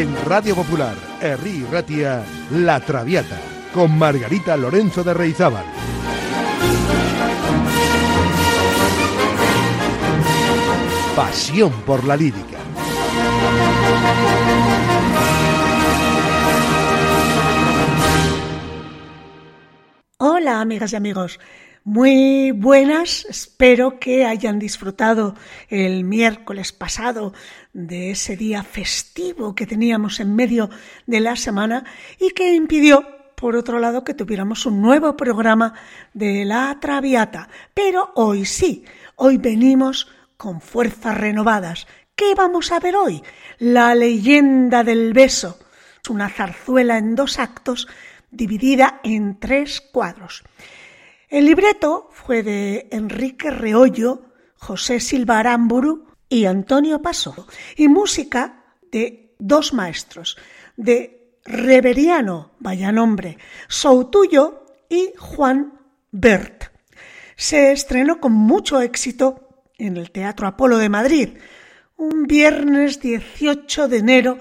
En 0.00 0.16
Radio 0.24 0.54
Popular, 0.54 0.94
Herri 1.20 1.62
Ratia, 1.70 2.24
La 2.52 2.80
Traviata, 2.80 3.38
con 3.74 3.98
Margarita 3.98 4.56
Lorenzo 4.56 5.04
de 5.04 5.12
Reizábal. 5.12 5.66
Pasión 11.14 11.70
por 11.82 12.02
la 12.04 12.16
lírica. 12.16 12.56
Hola 20.16 20.62
amigas 20.62 20.94
y 20.94 20.96
amigos, 20.96 21.38
muy 21.84 22.50
buenas, 22.52 23.24
espero 23.24 23.98
que 23.98 24.26
hayan 24.26 24.58
disfrutado 24.58 25.34
el 25.68 26.04
miércoles 26.04 26.72
pasado 26.72 27.32
de 27.72 28.10
ese 28.10 28.36
día 28.36 28.62
festivo 28.62 29.54
que 29.54 29.66
teníamos 29.66 30.20
en 30.20 30.36
medio 30.36 30.68
de 31.06 31.20
la 31.20 31.36
semana 31.36 31.84
y 32.18 32.30
que 32.30 32.54
impidió, 32.54 33.06
por 33.34 33.56
otro 33.56 33.78
lado, 33.78 34.04
que 34.04 34.12
tuviéramos 34.12 34.66
un 34.66 34.82
nuevo 34.82 35.16
programa 35.16 35.72
de 36.12 36.44
la 36.44 36.76
Traviata. 36.80 37.48
Pero 37.72 38.12
hoy 38.14 38.44
sí, 38.44 38.84
hoy 39.16 39.38
venimos 39.38 40.08
con 40.36 40.60
fuerzas 40.60 41.16
renovadas. 41.16 41.86
¿Qué 42.14 42.34
vamos 42.34 42.72
a 42.72 42.80
ver 42.80 42.96
hoy? 42.96 43.22
La 43.58 43.94
leyenda 43.94 44.84
del 44.84 45.14
beso. 45.14 45.58
Es 46.02 46.10
una 46.10 46.28
zarzuela 46.28 46.98
en 46.98 47.14
dos 47.14 47.38
actos 47.38 47.88
dividida 48.30 49.00
en 49.02 49.40
tres 49.40 49.80
cuadros. 49.80 50.44
El 51.30 51.46
libreto 51.46 52.08
fue 52.10 52.42
de 52.42 52.88
Enrique 52.90 53.50
Reollo, 53.52 54.22
José 54.56 54.98
Silva 54.98 55.38
Aramburu 55.38 56.08
y 56.28 56.46
Antonio 56.46 57.00
Paso, 57.00 57.46
y 57.76 57.86
música 57.86 58.64
de 58.90 59.36
dos 59.38 59.72
maestros, 59.72 60.36
de 60.76 61.36
Reveriano, 61.44 62.50
vaya 62.58 62.90
nombre, 62.90 63.38
Soutuyo 63.68 64.66
y 64.88 65.12
Juan 65.18 65.78
Bert. 66.10 66.64
Se 67.36 67.70
estrenó 67.70 68.18
con 68.18 68.32
mucho 68.32 68.80
éxito 68.80 69.62
en 69.78 69.98
el 69.98 70.10
Teatro 70.10 70.48
Apolo 70.48 70.78
de 70.78 70.88
Madrid, 70.88 71.28
un 71.96 72.24
viernes 72.24 73.00
18 73.00 73.86
de 73.86 73.98
enero 73.98 74.36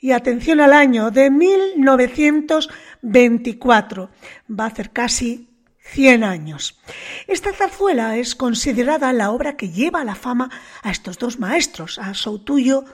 y 0.00 0.12
atención 0.12 0.60
al 0.60 0.72
año 0.72 1.10
de 1.10 1.30
1924. 1.30 4.08
Va 4.48 4.64
a 4.64 4.68
hacer 4.68 4.92
casi 4.92 5.51
100 5.92 6.24
años. 6.24 6.80
Esta 7.26 7.52
zarzuela 7.52 8.16
es 8.16 8.34
considerada 8.34 9.12
la 9.12 9.30
obra 9.30 9.56
que 9.56 9.70
lleva 9.70 10.00
a 10.00 10.04
la 10.04 10.14
fama 10.14 10.50
a 10.82 10.90
estos 10.90 11.18
dos 11.18 11.38
maestros, 11.38 11.98
a 11.98 12.14
Soutuyo 12.14 12.84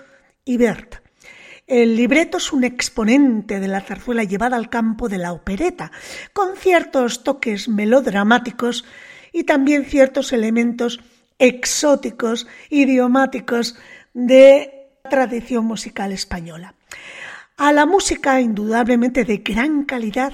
y 0.45 0.57
Bert. 0.57 0.97
El 1.67 1.97
libreto 1.97 2.39
es 2.39 2.53
un 2.53 2.65
exponente 2.65 3.61
de 3.61 3.69
la 3.69 3.83
zarzuela 3.83 4.25
llevada 4.25 4.57
al 4.57 4.69
campo 4.69 5.09
de 5.09 5.19
la 5.19 5.33
opereta, 5.33 5.93
con 6.33 6.57
ciertos 6.57 7.23
toques 7.23 7.69
melodramáticos 7.69 8.85
y 9.33 9.45
también 9.45 9.85
ciertos 9.85 10.33
elementos 10.33 11.01
exóticos, 11.39 12.47
idiomáticos 12.71 13.77
de 14.13 14.91
tradición 15.09 15.67
musical 15.67 16.11
española. 16.13 16.75
A 17.57 17.73
la 17.73 17.87
música, 17.87 18.41
indudablemente 18.41 19.25
de 19.25 19.39
gran 19.39 19.85
calidad, 19.85 20.33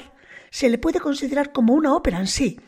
se 0.54 0.68
le 0.68 0.78
puede 0.78 1.00
considerar 1.00 1.50
como 1.50 1.74
una 1.74 1.96
ópera 1.96 2.20
en 2.20 2.28
sí, 2.28 2.60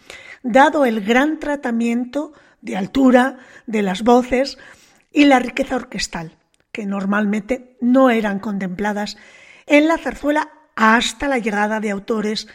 dado 0.43 0.85
el 0.85 1.03
gran 1.05 1.39
tratamiento 1.39 2.33
de 2.61 2.77
altura 2.77 3.39
de 3.69 3.83
las 3.83 4.03
voces 4.03 4.59
y 5.13 5.27
la 5.27 5.39
riqueza 5.39 5.77
orquestal, 5.77 6.37
que 6.73 6.85
normalmente 6.85 7.77
no 7.81 8.11
eran 8.11 8.41
contempladas 8.41 9.17
en 9.67 9.87
la 9.87 9.99
zarzuela 9.99 10.51
hasta 10.75 11.29
la 11.29 11.39
llegada 11.39 11.79
de 11.79 11.93
autores 11.93 12.49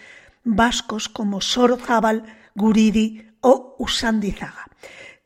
vascos 0.44 1.08
como 1.08 1.40
Sorozábal, 1.40 2.26
Guridi 2.54 3.26
o 3.40 3.78
Usandizaga. 3.80 4.68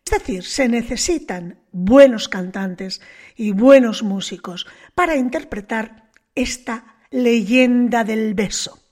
Es 0.06 0.20
decir, 0.20 0.44
se 0.44 0.70
necesitan 0.70 1.62
buenos 1.72 2.30
cantantes 2.30 3.02
y 3.36 3.54
buenos 3.54 4.04
músicos 4.04 4.68
para 4.94 5.16
interpretar 5.16 6.12
esta 6.36 7.00
leyenda 7.10 8.04
del 8.04 8.36
beso. 8.36 8.85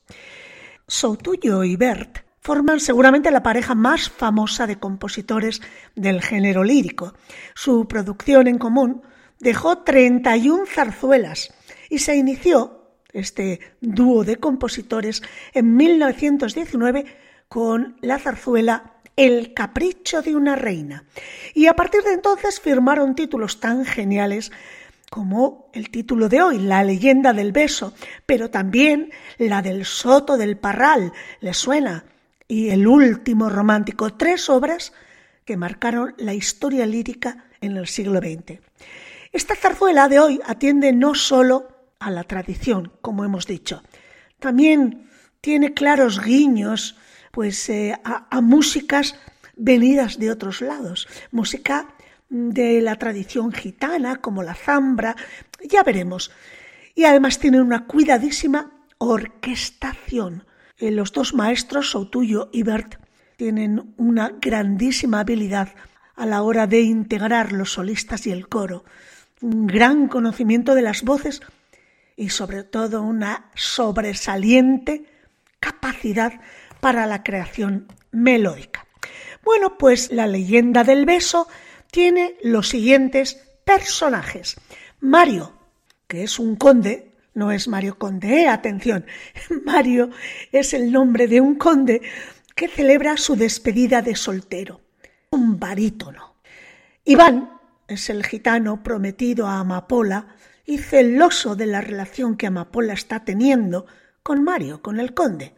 Soutuyo 0.93 1.63
y 1.63 1.75
Bert 1.75 2.19
forman 2.39 2.79
seguramente 2.79 3.31
la 3.31 3.41
pareja 3.41 3.73
más 3.73 4.11
famosa 4.11 4.67
de 4.67 4.77
compositores 4.77 5.59
del 5.95 6.21
género 6.21 6.63
lírico. 6.63 7.15
Su 7.55 7.87
producción 7.87 8.45
en 8.45 8.59
común 8.59 9.01
dejó 9.39 9.79
31 9.79 10.67
zarzuelas 10.67 11.51
y 11.89 11.97
se 11.97 12.15
inició 12.15 12.91
este 13.11 13.59
dúo 13.81 14.23
de 14.23 14.35
compositores 14.35 15.23
en 15.55 15.75
1919 15.75 17.05
con 17.49 17.97
la 18.01 18.19
zarzuela 18.19 19.01
El 19.15 19.55
capricho 19.55 20.21
de 20.21 20.35
una 20.35 20.55
reina. 20.55 21.05
Y 21.55 21.65
a 21.65 21.75
partir 21.75 22.03
de 22.03 22.13
entonces 22.13 22.59
firmaron 22.59 23.15
títulos 23.15 23.59
tan 23.59 23.83
geniales 23.83 24.51
como 25.13 25.69
el 25.73 25.91
título 25.91 26.27
de 26.27 26.41
hoy, 26.41 26.57
La 26.57 26.83
leyenda 26.83 27.33
del 27.33 27.51
beso, 27.51 27.93
pero 28.25 28.49
también 28.49 29.11
la 29.37 29.61
del 29.61 29.85
Soto 29.85 30.37
del 30.37 30.57
Parral, 30.57 31.13
¿le 31.39 31.53
suena? 31.53 32.03
Y 32.47 32.69
El 32.69 32.87
último 32.87 33.47
romántico, 33.47 34.15
tres 34.15 34.49
obras 34.49 34.91
que 35.45 35.55
marcaron 35.55 36.15
la 36.17 36.33
historia 36.33 36.87
lírica 36.87 37.45
en 37.61 37.77
el 37.77 37.85
siglo 37.85 38.21
XX. 38.21 38.59
Esta 39.31 39.55
zarzuela 39.55 40.09
de 40.09 40.19
hoy 40.19 40.39
atiende 40.47 40.91
no 40.93 41.13
solo 41.13 41.67
a 41.99 42.09
la 42.09 42.23
tradición, 42.23 42.91
como 42.99 43.23
hemos 43.23 43.45
dicho, 43.45 43.83
también 44.39 45.11
tiene 45.41 45.75
claros 45.75 46.23
guiños 46.23 46.97
pues, 47.29 47.69
eh, 47.69 47.95
a, 48.03 48.35
a 48.35 48.41
músicas 48.41 49.15
venidas 49.55 50.17
de 50.17 50.31
otros 50.31 50.61
lados, 50.61 51.07
música 51.29 51.93
de 52.33 52.81
la 52.81 52.95
tradición 52.95 53.51
gitana, 53.51 54.15
como 54.15 54.41
la 54.41 54.55
zambra, 54.55 55.15
ya 55.63 55.83
veremos. 55.83 56.31
Y 56.95 57.03
además 57.03 57.37
tienen 57.37 57.61
una 57.61 57.85
cuidadísima 57.85 58.71
orquestación. 58.97 60.45
Eh, 60.79 60.89
los 60.89 61.11
dos 61.11 61.35
maestros, 61.35 61.91
Soutuyo 61.91 62.49
y 62.51 62.63
Bert, 62.63 62.95
tienen 63.37 63.93
una 63.97 64.31
grandísima 64.41 65.19
habilidad 65.19 65.69
a 66.15 66.25
la 66.25 66.41
hora 66.41 66.65
de 66.65 66.81
integrar 66.81 67.51
los 67.51 67.73
solistas 67.73 68.25
y 68.25 68.31
el 68.31 68.47
coro, 68.47 68.83
un 69.41 69.67
gran 69.67 70.07
conocimiento 70.07 70.73
de 70.73 70.81
las 70.81 71.03
voces 71.03 71.41
y 72.15 72.29
sobre 72.29 72.63
todo 72.63 73.03
una 73.03 73.51
sobresaliente 73.53 75.05
capacidad 75.59 76.33
para 76.79 77.05
la 77.05 77.21
creación 77.21 77.87
melódica. 78.11 78.87
Bueno, 79.43 79.77
pues 79.77 80.11
la 80.11 80.25
leyenda 80.25 80.83
del 80.83 81.05
beso 81.05 81.47
tiene 81.93 82.37
los 82.41 82.69
siguientes 82.69 83.37
personajes. 83.63 84.55
Mario, 84.99 85.53
que 86.07 86.23
es 86.23 86.39
un 86.39 86.55
conde, 86.55 87.11
no 87.35 87.51
es 87.51 87.67
Mario 87.67 87.99
Conde, 87.99 88.41
eh, 88.41 88.47
atención, 88.47 89.05
Mario 89.63 90.09
es 90.51 90.73
el 90.73 90.91
nombre 90.91 91.27
de 91.27 91.39
un 91.39 91.53
conde 91.53 92.01
que 92.55 92.67
celebra 92.67 93.15
su 93.15 93.35
despedida 93.35 94.01
de 94.01 94.15
soltero, 94.15 94.81
un 95.29 95.59
barítono. 95.59 96.33
Iván 97.05 97.59
es 97.87 98.09
el 98.09 98.25
gitano 98.25 98.81
prometido 98.81 99.45
a 99.45 99.59
Amapola 99.59 100.35
y 100.65 100.79
celoso 100.79 101.55
de 101.55 101.67
la 101.67 101.81
relación 101.81 102.37
que 102.37 102.47
Amapola 102.47 102.93
está 102.93 103.23
teniendo 103.23 103.85
con 104.23 104.43
Mario, 104.43 104.81
con 104.81 104.99
el 104.99 105.13
conde. 105.13 105.53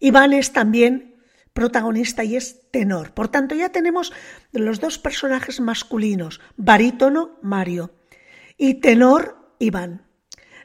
Iván 0.00 0.34
es 0.34 0.52
también 0.52 1.11
protagonista 1.52 2.24
y 2.24 2.36
es 2.36 2.70
tenor. 2.70 3.12
Por 3.12 3.28
tanto, 3.28 3.54
ya 3.54 3.70
tenemos 3.70 4.12
los 4.52 4.80
dos 4.80 4.98
personajes 4.98 5.60
masculinos, 5.60 6.40
barítono 6.56 7.38
Mario 7.42 7.94
y 8.56 8.74
tenor 8.74 9.54
Iván. 9.58 10.06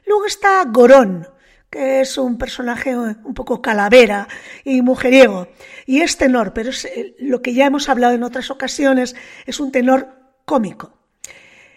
Luego 0.06 0.26
está 0.26 0.64
Gorón, 0.64 1.28
que 1.70 2.00
es 2.00 2.16
un 2.16 2.38
personaje 2.38 2.96
un 2.96 3.34
poco 3.34 3.60
calavera 3.60 4.26
y 4.64 4.80
mujeriego, 4.80 5.48
y 5.84 6.00
es 6.00 6.16
tenor, 6.16 6.54
pero 6.54 6.70
es 6.70 6.84
eh, 6.86 7.14
lo 7.18 7.42
que 7.42 7.52
ya 7.52 7.66
hemos 7.66 7.88
hablado 7.88 8.14
en 8.14 8.22
otras 8.22 8.50
ocasiones, 8.50 9.14
es 9.46 9.60
un 9.60 9.70
tenor 9.70 10.08
cómico. 10.44 10.98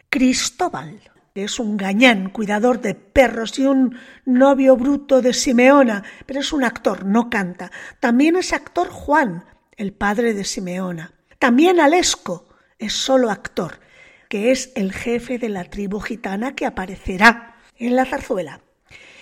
Cristóbal, 0.10 1.02
es 1.36 1.60
un 1.60 1.78
gañán, 1.78 2.30
cuidador 2.30 2.82
de 2.82 2.96
perros 2.96 3.58
y 3.58 3.66
un 3.66 3.98
novio 4.26 4.76
bruto 4.76 5.22
de 5.22 5.34
Simeona, 5.34 6.04
pero 6.26 6.42
es 6.42 6.52
un 6.52 6.64
actor, 6.64 7.06
no 7.06 7.30
canta. 7.30 7.72
También 8.00 8.36
es 8.36 8.52
actor 8.54 8.90
Juan, 8.90 9.46
el 9.78 9.94
padre 9.94 10.34
de 10.34 10.44
Simeona. 10.44 11.14
También 11.40 11.80
Alesco 11.80 12.50
es 12.78 12.94
solo 12.94 13.32
actor, 13.32 13.80
que 14.28 14.52
es 14.52 14.72
el 14.76 14.92
jefe 14.92 15.38
de 15.38 15.50
la 15.50 15.64
tribu 15.66 16.00
gitana 16.00 16.54
que 16.54 16.66
aparecerá 16.66 17.56
en 17.78 17.96
la 17.96 18.06
zarzuela. 18.06 18.62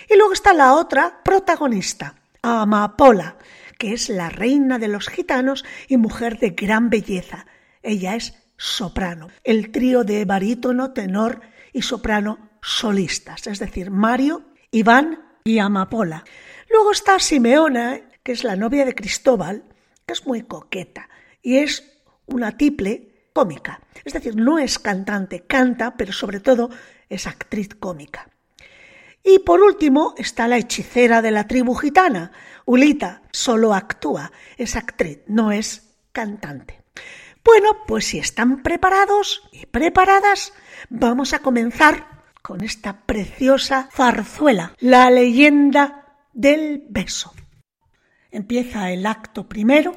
Y 0.08 0.16
luego 0.16 0.32
está 0.32 0.52
la 0.52 0.74
otra 0.74 1.22
protagonista, 1.24 2.16
Amapola, 2.42 3.36
que 3.78 3.92
es 3.92 4.08
la 4.08 4.28
reina 4.28 4.78
de 4.78 4.88
los 4.88 5.08
gitanos 5.08 5.64
y 5.88 5.96
mujer 5.96 6.38
de 6.38 6.50
gran 6.50 6.90
belleza. 6.90 7.46
Ella 7.82 8.16
es 8.16 8.34
soprano. 8.56 9.28
El 9.44 9.70
trío 9.70 10.04
de 10.04 10.24
barítono, 10.24 10.92
tenor 10.92 11.40
y 11.72 11.82
soprano 11.82 12.50
solistas, 12.62 13.46
es 13.46 13.58
decir, 13.58 13.90
Mario, 13.90 14.44
Iván 14.70 15.20
y 15.44 15.58
Amapola. 15.58 16.24
Luego 16.68 16.92
está 16.92 17.18
Simeona, 17.18 18.00
que 18.22 18.32
es 18.32 18.44
la 18.44 18.56
novia 18.56 18.84
de 18.84 18.94
Cristóbal, 18.94 19.64
que 20.06 20.12
es 20.12 20.26
muy 20.26 20.42
coqueta 20.42 21.08
y 21.42 21.56
es 21.56 22.02
una 22.26 22.56
tiple 22.56 23.28
cómica. 23.32 23.80
Es 24.04 24.12
decir, 24.12 24.36
no 24.36 24.58
es 24.58 24.78
cantante, 24.78 25.46
canta, 25.46 25.96
pero 25.96 26.12
sobre 26.12 26.40
todo 26.40 26.70
es 27.08 27.26
actriz 27.26 27.74
cómica. 27.74 28.28
Y 29.22 29.40
por 29.40 29.60
último 29.60 30.14
está 30.16 30.48
la 30.48 30.58
hechicera 30.58 31.20
de 31.20 31.30
la 31.30 31.46
tribu 31.46 31.74
gitana, 31.74 32.32
Ulita, 32.64 33.22
solo 33.32 33.74
actúa, 33.74 34.32
es 34.56 34.76
actriz, 34.76 35.20
no 35.26 35.52
es 35.52 35.96
cantante. 36.12 36.80
Bueno, 37.44 37.84
pues 37.86 38.06
si 38.06 38.18
están 38.18 38.62
preparados 38.62 39.48
y 39.52 39.66
preparadas, 39.66 40.52
vamos 40.88 41.32
a 41.32 41.40
comenzar 41.40 42.22
con 42.42 42.62
esta 42.62 43.06
preciosa 43.06 43.88
zarzuela, 43.92 44.74
la 44.78 45.10
leyenda 45.10 46.18
del 46.32 46.84
beso. 46.88 47.32
Empieza 48.30 48.90
el 48.90 49.06
acto 49.06 49.48
primero 49.48 49.96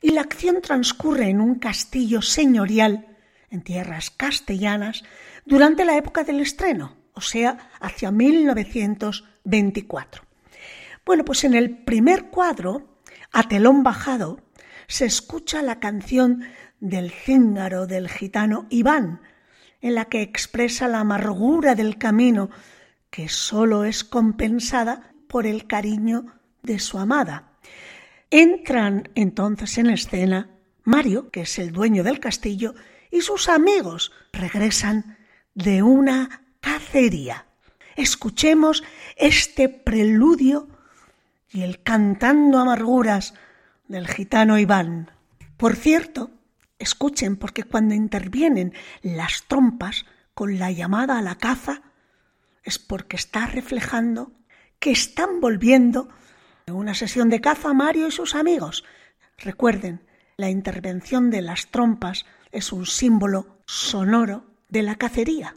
y 0.00 0.10
la 0.10 0.22
acción 0.22 0.60
transcurre 0.60 1.28
en 1.28 1.40
un 1.40 1.54
castillo 1.56 2.22
señorial 2.22 3.16
en 3.50 3.62
tierras 3.62 4.10
castellanas 4.10 5.04
durante 5.44 5.84
la 5.84 5.96
época 5.96 6.24
del 6.24 6.40
estreno, 6.40 6.96
o 7.14 7.20
sea, 7.20 7.70
hacia 7.80 8.10
1924. 8.10 10.24
Bueno, 11.04 11.24
pues 11.24 11.44
en 11.44 11.54
el 11.54 11.84
primer 11.84 12.24
cuadro, 12.26 13.00
a 13.32 13.48
telón 13.48 13.82
bajado, 13.82 14.40
se 14.90 15.06
escucha 15.06 15.62
la 15.62 15.78
canción 15.78 16.42
del 16.80 17.12
cíngaro 17.12 17.86
del 17.86 18.08
gitano 18.08 18.66
Iván, 18.70 19.20
en 19.80 19.94
la 19.94 20.06
que 20.06 20.20
expresa 20.20 20.88
la 20.88 20.98
amargura 20.98 21.76
del 21.76 21.96
camino 21.96 22.50
que 23.08 23.28
sólo 23.28 23.84
es 23.84 24.02
compensada 24.02 25.12
por 25.28 25.46
el 25.46 25.68
cariño 25.68 26.26
de 26.62 26.80
su 26.80 26.98
amada. 26.98 27.52
Entran 28.30 29.08
entonces 29.14 29.78
en 29.78 29.90
escena 29.90 30.50
Mario, 30.82 31.30
que 31.30 31.42
es 31.42 31.60
el 31.60 31.70
dueño 31.70 32.02
del 32.02 32.18
castillo, 32.18 32.74
y 33.12 33.20
sus 33.20 33.48
amigos 33.48 34.10
regresan 34.32 35.18
de 35.54 35.84
una 35.84 36.42
cacería. 36.60 37.46
Escuchemos 37.94 38.82
este 39.16 39.68
preludio 39.68 40.68
y 41.48 41.62
el 41.62 41.80
cantando 41.80 42.58
amarguras 42.58 43.34
del 43.90 44.06
gitano 44.06 44.56
Iván. 44.56 45.10
Por 45.56 45.74
cierto, 45.74 46.30
escuchen, 46.78 47.36
porque 47.36 47.64
cuando 47.64 47.92
intervienen 47.92 48.72
las 49.02 49.42
trompas 49.48 50.06
con 50.32 50.60
la 50.60 50.70
llamada 50.70 51.18
a 51.18 51.22
la 51.22 51.34
caza, 51.34 51.82
es 52.62 52.78
porque 52.78 53.16
está 53.16 53.46
reflejando 53.46 54.30
que 54.78 54.92
están 54.92 55.40
volviendo 55.40 56.08
a 56.68 56.72
una 56.72 56.94
sesión 56.94 57.30
de 57.30 57.40
caza 57.40 57.74
Mario 57.74 58.06
y 58.06 58.12
sus 58.12 58.36
amigos. 58.36 58.84
Recuerden, 59.38 60.06
la 60.36 60.50
intervención 60.50 61.30
de 61.30 61.42
las 61.42 61.66
trompas 61.66 62.26
es 62.52 62.72
un 62.72 62.86
símbolo 62.86 63.58
sonoro 63.66 64.46
de 64.68 64.82
la 64.82 64.94
cacería. 64.94 65.56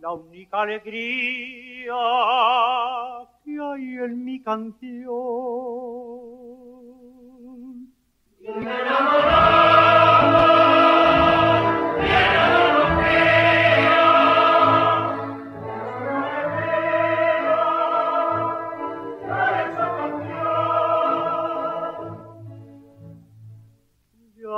la 0.00 0.12
única 0.12 0.62
alegría 0.62 1.94
que 3.44 3.58
hay 3.60 3.96
en 3.98 4.24
mi 4.24 4.40
canción. 4.40 5.14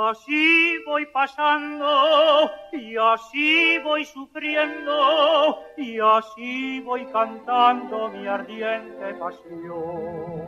Así 0.09 0.77
voy 0.85 1.05
pasando 1.07 2.51
y 2.71 2.95
así 2.97 3.79
voy 3.79 4.05
sufriendo 4.05 5.59
y 5.77 5.99
así 5.99 6.79
voy 6.81 7.05
cantando 7.07 8.09
mi 8.09 8.27
ardiente 8.27 9.13
pasión. 9.15 10.47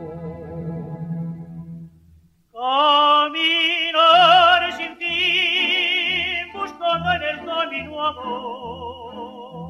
Caminar 2.53 3.81
sin 4.73 4.97
fin 4.97 6.51
buscando 6.53 7.11
en 7.13 7.23
el 7.23 7.45
camino 7.45 8.05
amor 8.07 9.69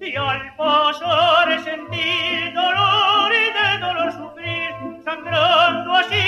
y 0.00 0.16
al 0.16 0.56
pasar 0.56 1.60
sentir 1.62 2.54
dolor 2.54 3.32
y 3.32 3.52
de 3.52 3.78
dolor 3.78 4.12
sufrir, 4.12 4.39
sangrando 5.10 5.92
así 5.94 6.22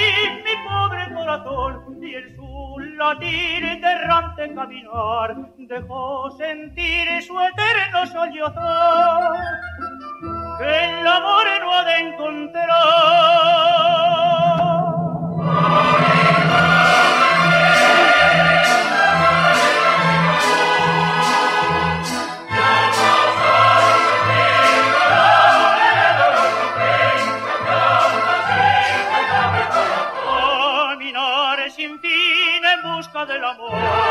mi 0.45 0.55
pobre 0.69 1.15
corazón 1.15 1.99
y 2.03 2.15
en 2.15 2.35
su 2.35 2.79
latir 2.99 3.65
errante 3.65 4.53
caminar 4.55 5.37
dejó 5.57 6.31
sentir 6.33 7.23
su 7.23 7.39
eterno 7.41 8.07
sollozar 8.07 9.33
que 10.59 10.85
el 10.85 11.07
amor 11.07 11.47
no 11.61 11.73
ha 11.75 11.85
de 11.85 11.97
encontrar. 11.99 12.83
Del 33.27 33.45
amor. 33.45 34.02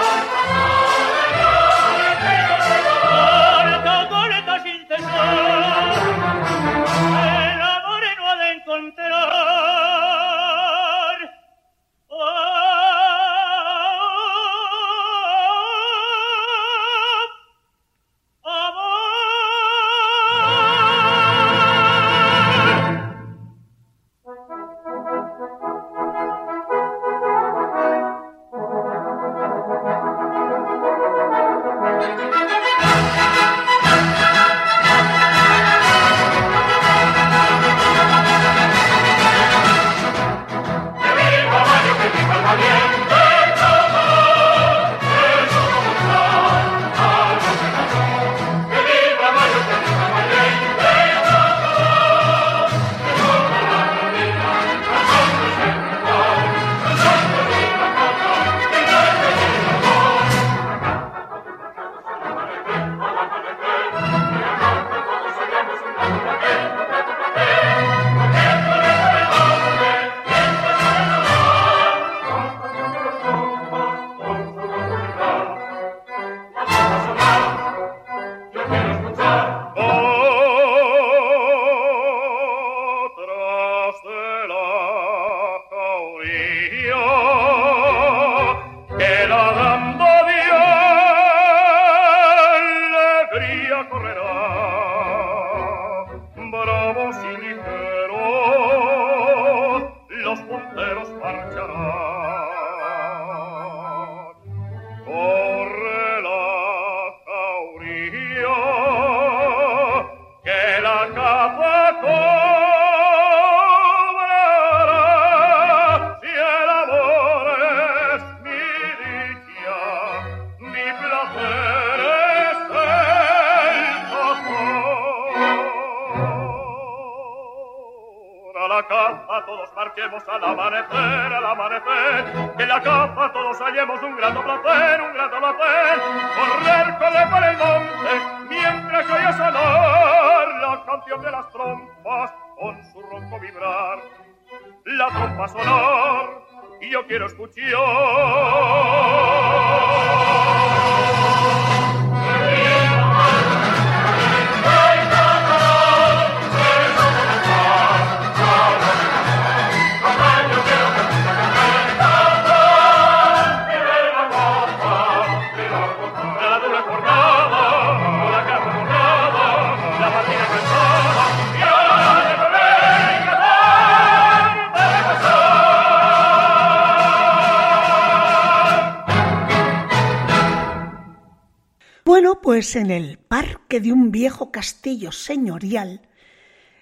En 182.75 182.91
el 182.91 183.17
parque 183.17 183.79
de 183.79 183.91
un 183.91 184.11
viejo 184.11 184.51
castillo 184.51 185.11
señorial, 185.11 186.01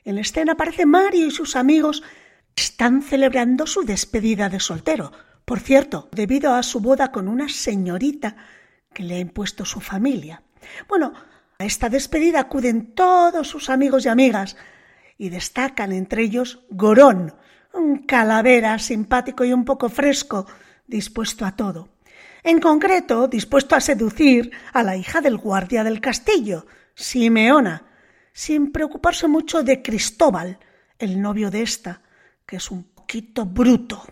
en 0.06 0.16
la 0.16 0.22
escena 0.22 0.54
aparece 0.54 0.86
Mario 0.86 1.28
y 1.28 1.32
sus 1.32 1.56
amigos 1.56 2.04
están 2.56 3.02
celebrando 3.02 3.68
su 3.68 3.84
despedida 3.84 4.50
de 4.50 4.60
soltero. 4.60 5.12
Por 5.46 5.60
cierto, 5.60 6.10
debido 6.12 6.54
a 6.54 6.64
su 6.64 6.80
boda 6.80 7.12
con 7.12 7.28
una 7.28 7.50
señorita 7.50 8.36
que 8.94 9.04
le 9.04 9.16
ha 9.16 9.20
impuesto 9.20 9.66
su 9.66 9.80
familia. 9.80 10.44
Bueno, 10.88 11.14
a 11.58 11.66
esta 11.66 11.90
despedida 11.90 12.42
acuden 12.42 12.94
todos 12.94 13.48
sus 13.48 13.70
amigos 13.70 14.06
y 14.06 14.10
amigas 14.10 14.58
y 15.18 15.30
destacan 15.30 15.92
entre 15.92 16.24
ellos 16.24 16.66
Gorón, 16.70 17.36
un 17.74 18.00
calavera 18.00 18.80
simpático 18.80 19.44
y 19.44 19.54
un 19.54 19.66
poco 19.66 19.90
fresco, 19.90 20.48
dispuesto 20.88 21.46
a 21.46 21.56
todo. 21.56 21.90
En 22.44 22.60
concreto, 22.60 23.28
dispuesto 23.28 23.76
a 23.76 23.82
seducir 23.82 24.52
a 24.72 24.84
la 24.84 24.96
hija 24.96 25.20
del 25.20 25.38
guardia 25.38 25.84
del 25.84 26.00
castillo, 26.00 26.66
Simeona, 26.96 27.86
sin 28.32 28.72
preocuparse 28.72 29.28
mucho 29.28 29.62
de 29.62 29.82
Cristóbal, 29.82 30.58
el 30.98 31.22
novio 31.22 31.52
de 31.52 31.64
ésta, 31.64 32.02
que 32.46 32.56
es 32.56 32.72
un 32.72 32.84
poquito 32.84 33.46
bruto. 33.46 34.04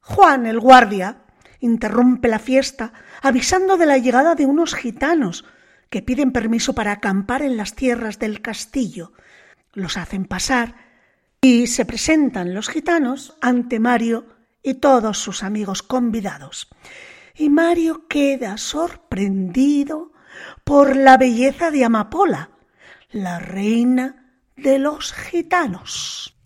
Juan, 0.00 0.44
el 0.46 0.60
guardia, 0.60 1.22
interrumpe 1.60 2.28
la 2.28 2.38
fiesta 2.38 2.92
avisando 3.22 3.76
de 3.76 3.86
la 3.86 3.98
llegada 3.98 4.34
de 4.34 4.46
unos 4.46 4.74
gitanos 4.74 5.44
que 5.88 6.02
piden 6.02 6.32
permiso 6.32 6.74
para 6.74 6.92
acampar 6.92 7.42
en 7.42 7.56
las 7.56 7.74
tierras 7.74 8.18
del 8.18 8.42
castillo. 8.42 9.12
Los 9.72 9.96
hacen 9.96 10.26
pasar 10.26 10.74
y 11.40 11.68
se 11.68 11.86
presentan 11.86 12.54
los 12.54 12.68
gitanos 12.68 13.36
ante 13.40 13.80
Mario 13.80 14.26
y 14.62 14.74
todos 14.74 15.18
sus 15.18 15.42
amigos 15.42 15.82
convidados 15.82 16.68
y 17.40 17.48
Mario 17.48 18.06
queda 18.06 18.58
sorprendido 18.58 20.12
por 20.62 20.94
la 20.94 21.16
belleza 21.16 21.70
de 21.70 21.86
Amapola, 21.86 22.50
la 23.12 23.38
reina 23.38 24.36
de 24.56 24.78
los 24.78 25.14
gitanos. 25.14 26.36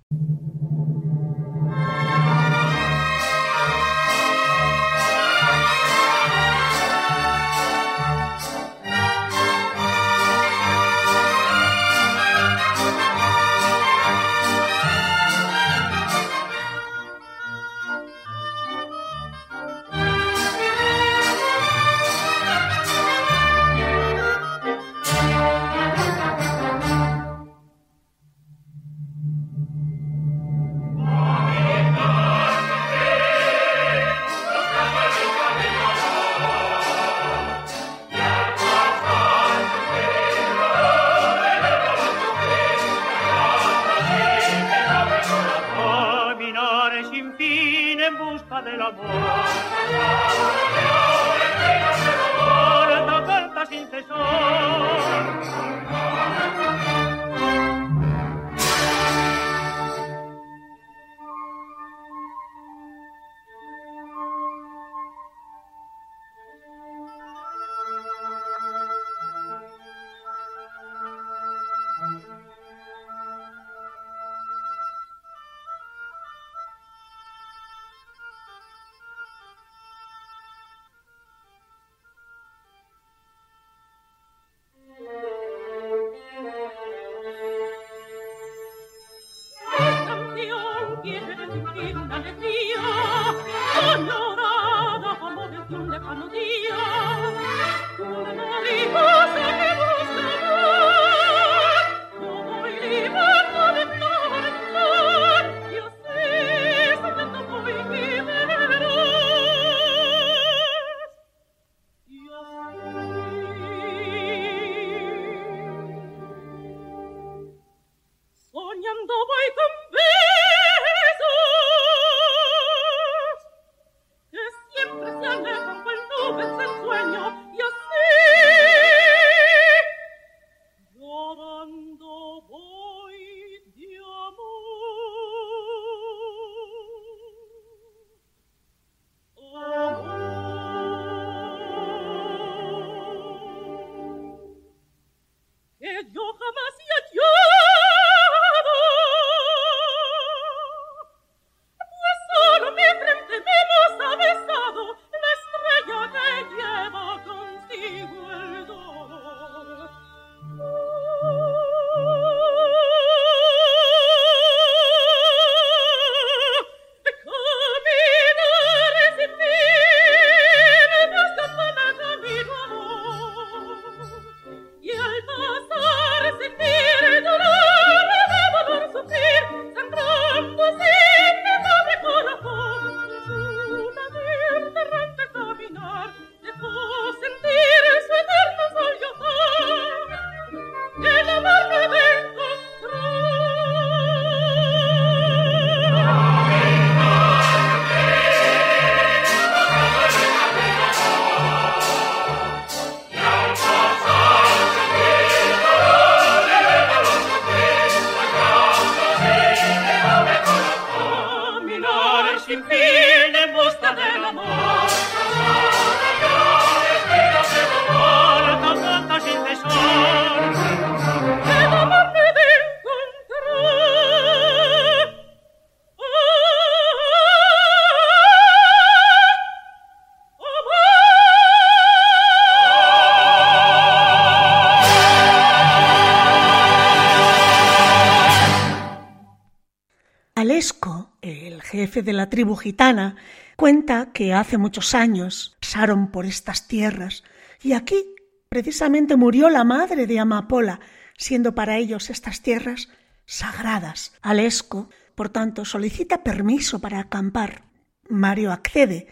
De 242.02 242.12
la 242.12 242.30
tribu 242.30 242.56
gitana, 242.56 243.16
cuenta 243.56 244.12
que 244.12 244.34
hace 244.34 244.58
muchos 244.58 244.94
años 244.94 245.56
pasaron 245.60 246.10
por 246.10 246.26
estas 246.26 246.66
tierras 246.66 247.24
y 247.62 247.72
aquí 247.72 248.14
precisamente 248.48 249.16
murió 249.16 249.48
la 249.48 249.64
madre 249.64 250.06
de 250.06 250.18
Amapola, 250.18 250.80
siendo 251.16 251.54
para 251.54 251.76
ellos 251.76 252.10
estas 252.10 252.42
tierras 252.42 252.88
sagradas. 253.26 254.14
Alesco, 254.22 254.90
por 255.14 255.28
tanto, 255.28 255.64
solicita 255.64 256.22
permiso 256.22 256.80
para 256.80 257.00
acampar. 257.00 257.62
Mario 258.08 258.52
accede 258.52 259.08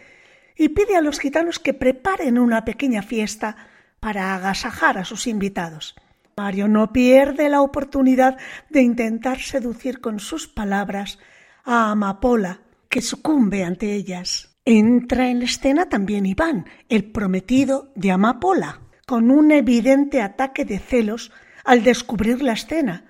y 0.55 0.69
pide 0.69 0.95
a 0.95 1.01
los 1.01 1.19
gitanos 1.19 1.59
que 1.59 1.73
preparen 1.73 2.37
una 2.37 2.63
pequeña 2.65 3.01
fiesta 3.01 3.55
para 3.99 4.35
agasajar 4.35 4.97
a 4.97 5.05
sus 5.05 5.27
invitados. 5.27 5.95
Mario 6.35 6.67
no 6.67 6.91
pierde 6.91 7.49
la 7.49 7.61
oportunidad 7.61 8.37
de 8.69 8.81
intentar 8.81 9.39
seducir 9.39 10.01
con 10.01 10.19
sus 10.19 10.47
palabras 10.47 11.19
a 11.63 11.91
Amapola, 11.91 12.61
que 12.93 13.01
sucumbe 13.01 13.63
ante 13.63 13.95
ellas. 13.95 14.55
Entra 14.65 15.31
en 15.31 15.41
escena 15.41 15.89
también 15.89 16.27
Iván, 16.27 16.67
el 16.89 17.11
prometido 17.11 17.91
de 17.95 18.11
Amapola, 18.11 18.81
con 19.07 19.31
un 19.31 19.51
evidente 19.51 20.21
ataque 20.21 20.63
de 20.63 20.77
celos 20.77 21.31
al 21.65 21.83
descubrir 21.83 22.43
la 22.43 22.53
escena, 22.53 23.05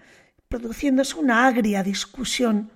produciéndose 0.47 1.17
una 1.17 1.45
agria 1.45 1.83
discusión 1.83 2.71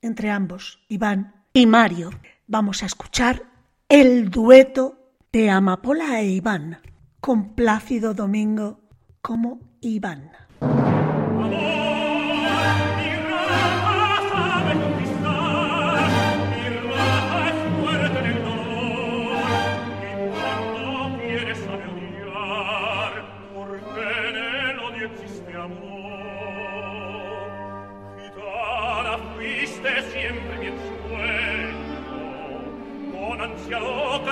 entre 0.00 0.30
ambos, 0.30 0.84
Iván 0.88 1.44
y 1.52 1.66
Mario. 1.66 2.10
Vamos 2.48 2.82
a 2.82 2.86
escuchar 2.86 3.44
el 3.88 4.28
dueto 4.28 5.14
de 5.30 5.48
Amapola 5.48 6.20
e 6.22 6.26
Iván, 6.26 6.80
con 7.20 7.54
Plácido 7.54 8.14
Domingo 8.14 8.80
como 9.20 9.60
Iván. 9.80 10.32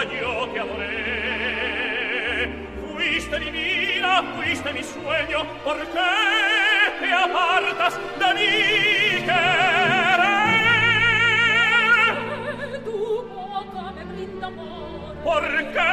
Yo 0.05 0.49
te 0.53 0.61
adoré. 0.61 1.91
Fuiste 2.93 3.39
divina, 3.39 4.23
fuiste 4.35 4.73
mi 4.73 4.83
sueño, 4.83 5.45
¿por 5.65 5.77
qué 5.77 7.01
te 7.01 7.13
apartas 7.13 7.99
de 8.19 8.35
mi 8.35 8.51
querer? 9.25 9.61
Tu 12.85 13.25
boca 13.29 13.93
me 13.93 14.05
brinda 14.05 14.47
amor. 14.47 15.15
¿Por 15.23 15.43
qué 15.43 15.93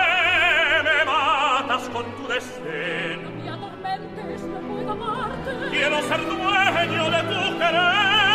me 0.83 1.05
matas 1.05 1.89
con 1.89 2.05
tu 2.15 2.27
desdén? 2.27 3.23
No 3.23 3.31
me 3.31 3.49
atormentes, 3.51 4.41
no 4.43 4.59
puedo 4.59 4.91
amarte. 4.91 5.51
Quiero 5.69 6.01
ser 6.03 6.21
dueño 6.25 7.11
de 7.11 7.23
tu 7.23 7.57
querer. 7.57 8.26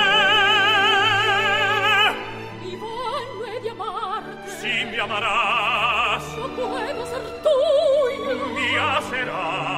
Si 5.02 5.08
me 5.08 5.14
amarás. 5.16 6.22
No 6.38 6.48
puedo 6.48 7.06
ser 7.06 7.22
tuyo. 7.42 8.46
Mía 8.54 9.00
serás. 9.10 9.71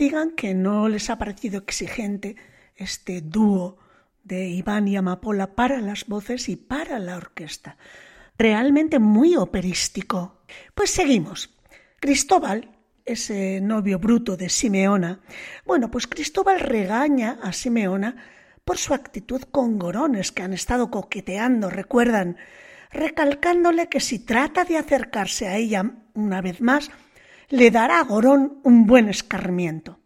Digan 0.00 0.30
que 0.30 0.54
no 0.54 0.88
les 0.88 1.10
ha 1.10 1.18
parecido 1.18 1.58
exigente 1.58 2.34
este 2.74 3.20
dúo 3.20 3.76
de 4.24 4.48
Iván 4.48 4.88
y 4.88 4.96
Amapola 4.96 5.54
para 5.54 5.82
las 5.82 6.06
voces 6.06 6.48
y 6.48 6.56
para 6.56 6.98
la 6.98 7.18
orquesta. 7.18 7.76
Realmente 8.38 8.98
muy 8.98 9.36
operístico. 9.36 10.40
Pues 10.74 10.90
seguimos. 10.90 11.50
Cristóbal, 12.00 12.70
ese 13.04 13.60
novio 13.60 13.98
bruto 13.98 14.38
de 14.38 14.48
Simeona, 14.48 15.20
bueno, 15.66 15.90
pues 15.90 16.06
Cristóbal 16.06 16.60
regaña 16.60 17.38
a 17.42 17.52
Simeona 17.52 18.16
por 18.64 18.78
su 18.78 18.94
actitud 18.94 19.42
con 19.50 19.78
Gorones 19.78 20.32
que 20.32 20.42
han 20.42 20.54
estado 20.54 20.90
coqueteando, 20.90 21.68
recuerdan, 21.68 22.38
recalcándole 22.90 23.90
que 23.90 24.00
si 24.00 24.18
trata 24.18 24.64
de 24.64 24.78
acercarse 24.78 25.46
a 25.46 25.58
ella 25.58 25.92
una 26.14 26.40
vez 26.40 26.62
más, 26.62 26.90
le 27.50 27.70
dará 27.70 28.00
a 28.00 28.04
Gorón 28.04 28.60
un 28.62 28.86
buen 28.86 29.08
escarmiento. 29.08 30.00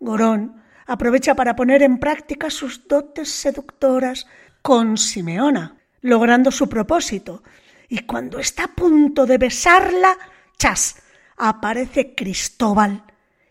Gorón 0.00 0.62
aprovecha 0.86 1.34
para 1.34 1.54
poner 1.54 1.82
en 1.82 1.98
práctica 1.98 2.50
sus 2.50 2.88
dotes 2.88 3.30
seductoras 3.30 4.26
con 4.62 4.96
Simeona, 4.96 5.76
logrando 6.00 6.50
su 6.50 6.68
propósito, 6.68 7.42
y 7.88 8.00
cuando 8.00 8.38
está 8.38 8.64
a 8.64 8.74
punto 8.74 9.26
de 9.26 9.38
besarla, 9.38 10.16
¡chas! 10.58 11.02
aparece 11.36 12.14
Cristóbal 12.14 13.04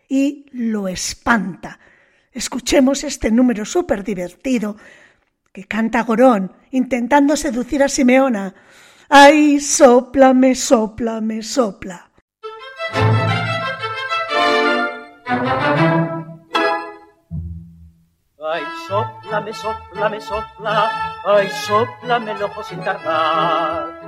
y 0.08 0.46
lo 0.52 0.88
espanta. 0.88 1.78
Escuchemos 2.32 3.04
este 3.04 3.30
número 3.30 3.64
súper 3.64 4.04
divertido 4.04 4.76
que 5.52 5.64
canta 5.64 6.02
Gorón 6.02 6.52
intentando 6.70 7.36
seducir 7.36 7.82
a 7.82 7.88
Simeona. 7.88 8.54
¡Ay, 9.08 9.60
soplame, 9.60 10.54
soplame, 10.54 11.42
sopla! 11.42 12.05
Ay, 18.48 18.62
soplame, 18.88 19.52
soplame, 19.52 20.20
sopla, 20.20 20.90
ay, 21.24 21.50
soplame 21.66 22.32
el 22.32 22.42
ojo 22.42 22.62
sin 22.62 22.80
tardar. 22.80 24.00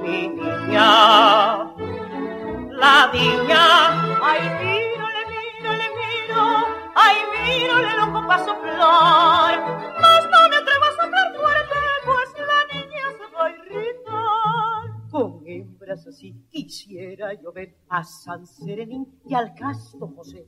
Mi 0.00 0.28
niña, 0.28 1.64
la 2.70 3.10
niña, 3.12 3.62
ay, 4.22 4.40
miro, 4.60 5.06
le 5.16 5.22
miro, 5.32 5.70
le 5.80 5.88
miro, 5.98 6.44
ay, 6.94 7.16
miro, 7.32 7.78
le 7.78 7.96
loco 7.96 8.26
pa' 8.28 8.38
soplar. 8.38 9.56
Mas 10.00 10.24
no 10.30 10.48
me 10.50 10.56
atrevo 10.56 10.84
a 10.84 10.92
soplar 10.92 11.28
fuerte, 11.34 11.78
pues 12.04 12.28
la 12.50 12.60
niña 12.72 13.04
se 13.18 13.26
va 13.34 13.42
a 13.46 13.50
irritar. 13.50 14.82
Con 15.10 15.28
así 15.90 16.34
quisiera 16.50 17.32
yo 17.34 17.52
ver 17.52 17.76
a 17.88 18.04
San 18.04 18.46
Serenín 18.46 19.20
y 19.24 19.34
al 19.34 19.54
casto 19.54 20.06
José. 20.14 20.46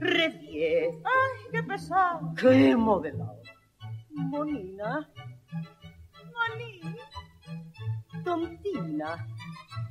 ¡Qué 0.00 0.28
diez! 0.30 0.94
¡Ay, 1.04 1.50
qué 1.52 1.62
pesado! 1.62 2.34
¡Qué 2.36 2.76
modelado! 2.76 3.40
Monina, 4.10 5.08
Moni, 6.32 6.80
tontina, 8.24 9.26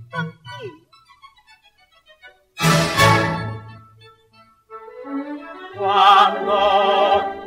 tontina. 0.10 0.92
Cuando 5.78 6.56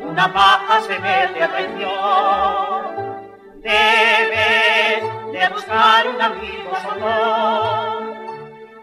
una 0.09 0.33
paja 0.33 0.81
se 0.81 0.99
mete 0.99 1.43
a 1.43 1.49
traición, 1.49 2.83
debes 3.63 5.14
de 5.35 5.49
buscar 5.49 6.07
un 6.07 6.23
amigo 6.23 6.71
solo. 6.83 7.11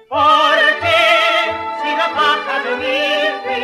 Porque 0.09 0.99
si 1.81 1.89
la 1.95 2.09
paja 2.13 2.53
te 2.63 2.73
dice 2.83 3.59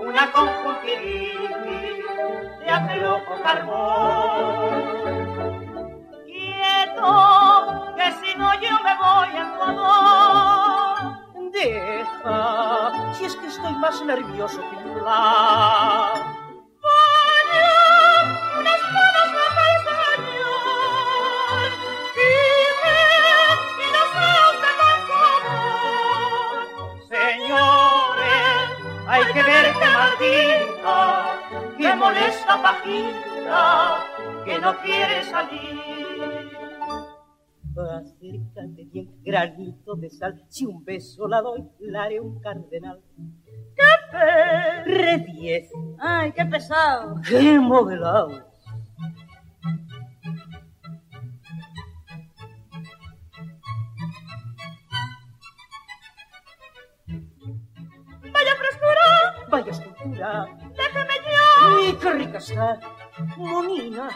una 0.00 0.32
conjuntivitis, 0.32 2.06
te 2.60 2.70
hace 2.70 2.96
loco 2.96 3.34
carbón. 3.42 4.70
Quieto, 6.24 7.12
que 7.96 8.06
si 8.20 8.30
no 8.38 8.48
yo 8.54 8.74
me 8.86 8.94
voy 9.02 9.30
a 9.36 9.42
Ecuador. 9.52 10.96
Deja, 11.52 13.14
si 13.14 13.24
es 13.26 13.36
que 13.36 13.48
estoy 13.48 13.74
más 13.74 14.02
nervioso 14.02 14.60
que 14.70 14.76
un 14.76 14.94
qué 29.78 29.86
maldita, 29.96 31.40
que 31.76 31.94
molesta 31.94 32.62
pajita, 32.62 34.04
que 34.44 34.58
no 34.58 34.76
quiere 34.78 35.22
salir. 35.24 36.58
Acércate 37.78 38.84
bien, 38.92 39.08
granito 39.22 39.94
de 39.94 40.10
sal, 40.10 40.44
si 40.48 40.66
un 40.66 40.84
beso 40.84 41.28
la 41.28 41.40
doy, 41.40 41.64
la 41.78 42.04
haré 42.04 42.20
un 42.20 42.40
cardenal. 42.40 43.00
¡Qué 43.76 43.84
perre 44.10 45.18
diez! 45.18 45.70
¡Ay, 46.00 46.32
qué 46.32 46.44
pesado! 46.44 47.20
¡Qué 47.28 47.60
modelado! 47.60 48.47
¡Vaya 59.58 59.72
escultura! 59.72 60.46
¡Déjeme 60.76 61.14
yo! 61.26 61.80
¡Y 61.80 61.92
qué 61.96 62.10
rica 62.12 62.38
está! 62.38 62.78
¡Monina! 63.36 64.08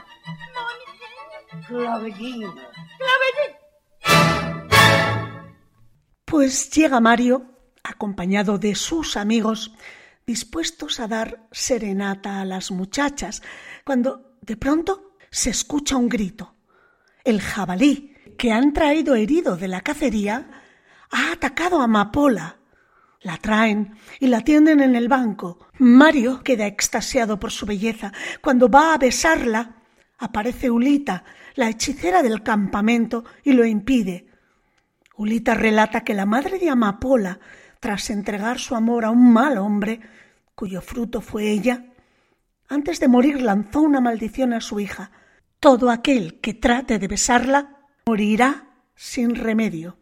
¡Monina! 0.55 1.67
¡Clavellina! 1.67 2.55
¡Clavellina! 3.03 3.59
Pues 6.25 6.71
llega 6.71 7.01
Mario, 7.01 7.59
acompañado 7.83 8.59
de 8.59 8.77
sus 8.77 9.17
amigos, 9.17 9.75
dispuestos 10.25 11.01
a 11.01 11.09
dar 11.09 11.49
serenata 11.51 12.41
a 12.41 12.45
las 12.45 12.71
muchachas, 12.71 13.43
cuando 13.85 14.37
de 14.43 14.57
pronto 14.57 15.17
se 15.29 15.51
escucha 15.51 15.97
un 15.97 16.09
grito. 16.09 16.55
El 17.25 17.41
jabalí, 17.41 18.15
que 18.39 18.53
han 18.53 18.73
traído 18.73 19.17
herido 19.17 19.57
de 19.57 19.67
la 19.67 19.81
cacería, 19.81 20.63
ha 21.11 21.33
atacado 21.33 21.81
a 21.81 21.85
Amapola. 21.85 22.62
La 23.23 23.37
traen 23.37 23.97
y 24.19 24.27
la 24.27 24.41
tienden 24.41 24.81
en 24.81 24.97
el 24.97 25.09
banco. 25.09 25.69
Mario 25.79 26.43
queda 26.43 26.67
extasiado 26.67 27.39
por 27.39 27.53
su 27.53 27.67
belleza. 27.67 28.13
Cuando 28.41 28.69
va 28.69 28.95
a 28.95 28.99
besarla, 28.99 29.77
aparece 30.19 30.71
Ulita, 30.71 31.25
la 31.55 31.69
hechicera 31.69 32.23
del 32.23 32.43
campamento, 32.43 33.25
y 33.45 33.53
lo 33.53 33.65
impide. 33.65 34.27
Ulita 35.17 35.55
relata 35.55 36.03
que 36.03 36.15
la 36.15 36.27
madre 36.27 36.59
de 36.59 36.71
Amapola, 36.71 37.39
tras 37.79 38.11
entregar 38.11 38.59
su 38.59 38.75
amor 38.75 39.05
a 39.05 39.11
un 39.11 39.33
mal 39.33 39.59
hombre, 39.59 40.01
cuyo 40.55 40.81
fruto 40.81 41.21
fue 41.21 41.51
ella, 41.51 41.87
antes 42.69 43.01
de 43.01 43.09
morir 43.09 43.43
lanzó 43.43 43.83
una 43.83 44.01
maldición 44.01 44.53
a 44.53 44.61
su 44.61 44.81
hija. 44.81 45.11
Todo 45.61 45.91
aquel 45.91 46.41
que 46.41 46.55
trate 46.55 46.99
de 46.99 47.07
besarla 47.07 47.87
morirá 48.07 48.67
sin 48.95 49.35
remedio. 49.35 50.02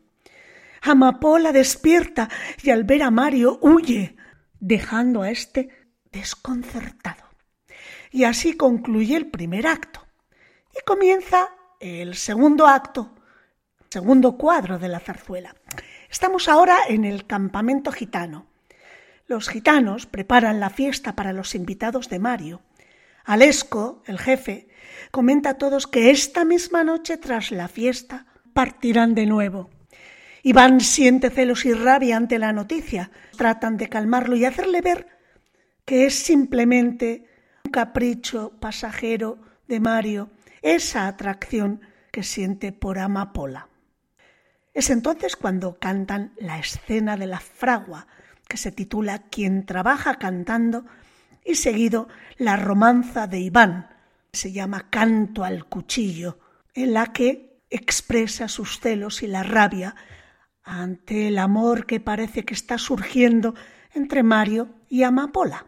Amapola 0.82 1.52
despierta 1.52 2.28
y 2.62 2.70
al 2.70 2.84
ver 2.84 3.02
a 3.02 3.10
Mario 3.10 3.58
huye, 3.60 4.16
dejando 4.58 5.22
a 5.22 5.30
éste 5.30 5.68
desconcertado. 6.10 7.24
Y 8.10 8.24
así 8.24 8.56
concluye 8.56 9.16
el 9.16 9.30
primer 9.30 9.66
acto. 9.66 10.06
Y 10.74 10.84
comienza 10.84 11.50
el 11.80 12.14
segundo 12.14 12.66
acto, 12.66 13.14
segundo 13.88 14.36
cuadro 14.36 14.78
de 14.78 14.88
la 14.88 15.00
zarzuela. 15.00 15.54
Estamos 16.10 16.48
ahora 16.48 16.78
en 16.88 17.04
el 17.04 17.26
campamento 17.26 17.92
gitano. 17.92 18.46
Los 19.26 19.48
gitanos 19.48 20.06
preparan 20.06 20.60
la 20.60 20.70
fiesta 20.70 21.14
para 21.14 21.32
los 21.32 21.54
invitados 21.54 22.08
de 22.08 22.18
Mario. 22.18 22.62
Alesco, 23.24 24.02
el 24.06 24.18
jefe, 24.18 24.68
comenta 25.10 25.50
a 25.50 25.58
todos 25.58 25.86
que 25.86 26.10
esta 26.10 26.44
misma 26.44 26.82
noche 26.84 27.16
tras 27.16 27.52
la 27.52 27.68
fiesta 27.68 28.26
partirán 28.52 29.14
de 29.14 29.26
nuevo. 29.26 29.70
Iván 30.42 30.80
siente 30.80 31.30
celos 31.30 31.64
y 31.66 31.74
rabia 31.74 32.16
ante 32.16 32.38
la 32.38 32.52
noticia. 32.52 33.10
Tratan 33.36 33.76
de 33.76 33.88
calmarlo 33.88 34.36
y 34.36 34.44
hacerle 34.44 34.80
ver 34.80 35.06
que 35.84 36.06
es 36.06 36.14
simplemente 36.14 37.26
un 37.64 37.72
capricho 37.72 38.52
pasajero 38.60 39.38
de 39.66 39.80
Mario, 39.80 40.30
esa 40.62 41.06
atracción 41.06 41.80
que 42.10 42.22
siente 42.22 42.72
por 42.72 42.98
Amapola. 42.98 43.68
Es 44.72 44.90
entonces 44.90 45.36
cuando 45.36 45.78
cantan 45.78 46.32
la 46.38 46.58
escena 46.58 47.16
de 47.16 47.26
la 47.26 47.40
fragua, 47.40 48.06
que 48.48 48.56
se 48.56 48.72
titula 48.72 49.22
Quien 49.30 49.66
trabaja 49.66 50.16
cantando, 50.16 50.84
y 51.44 51.56
seguido 51.56 52.08
la 52.36 52.56
romanza 52.56 53.26
de 53.26 53.40
Iván, 53.40 53.88
que 54.30 54.38
se 54.38 54.52
llama 54.52 54.90
Canto 54.90 55.44
al 55.44 55.66
cuchillo, 55.66 56.38
en 56.74 56.94
la 56.94 57.12
que 57.12 57.60
expresa 57.70 58.48
sus 58.48 58.80
celos 58.80 59.22
y 59.22 59.26
la 59.26 59.42
rabia 59.42 59.94
ante 60.70 61.26
el 61.28 61.38
amor 61.38 61.84
que 61.84 61.98
parece 61.98 62.44
que 62.44 62.54
está 62.54 62.78
surgiendo 62.78 63.54
entre 63.92 64.22
Mario 64.22 64.68
y 64.88 65.02
Amapola. 65.02 65.66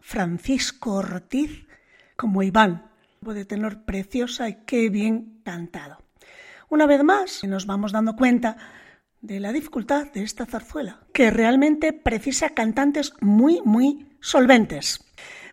Francisco 0.00 0.92
Ortiz 0.94 1.66
como 2.16 2.42
Iván, 2.42 2.90
de 3.20 3.44
tenor 3.44 3.84
preciosa 3.84 4.48
y 4.48 4.64
qué 4.66 4.90
bien 4.90 5.40
cantado. 5.44 5.98
Una 6.68 6.86
vez 6.86 7.02
más 7.02 7.44
nos 7.44 7.66
vamos 7.66 7.92
dando 7.92 8.16
cuenta 8.16 8.56
de 9.20 9.40
la 9.40 9.52
dificultad 9.52 10.12
de 10.12 10.22
esta 10.22 10.44
zarzuela, 10.44 11.00
que 11.14 11.30
realmente 11.30 11.92
precisa 11.92 12.50
cantantes 12.50 13.14
muy, 13.20 13.62
muy 13.64 14.16
solventes. 14.20 15.02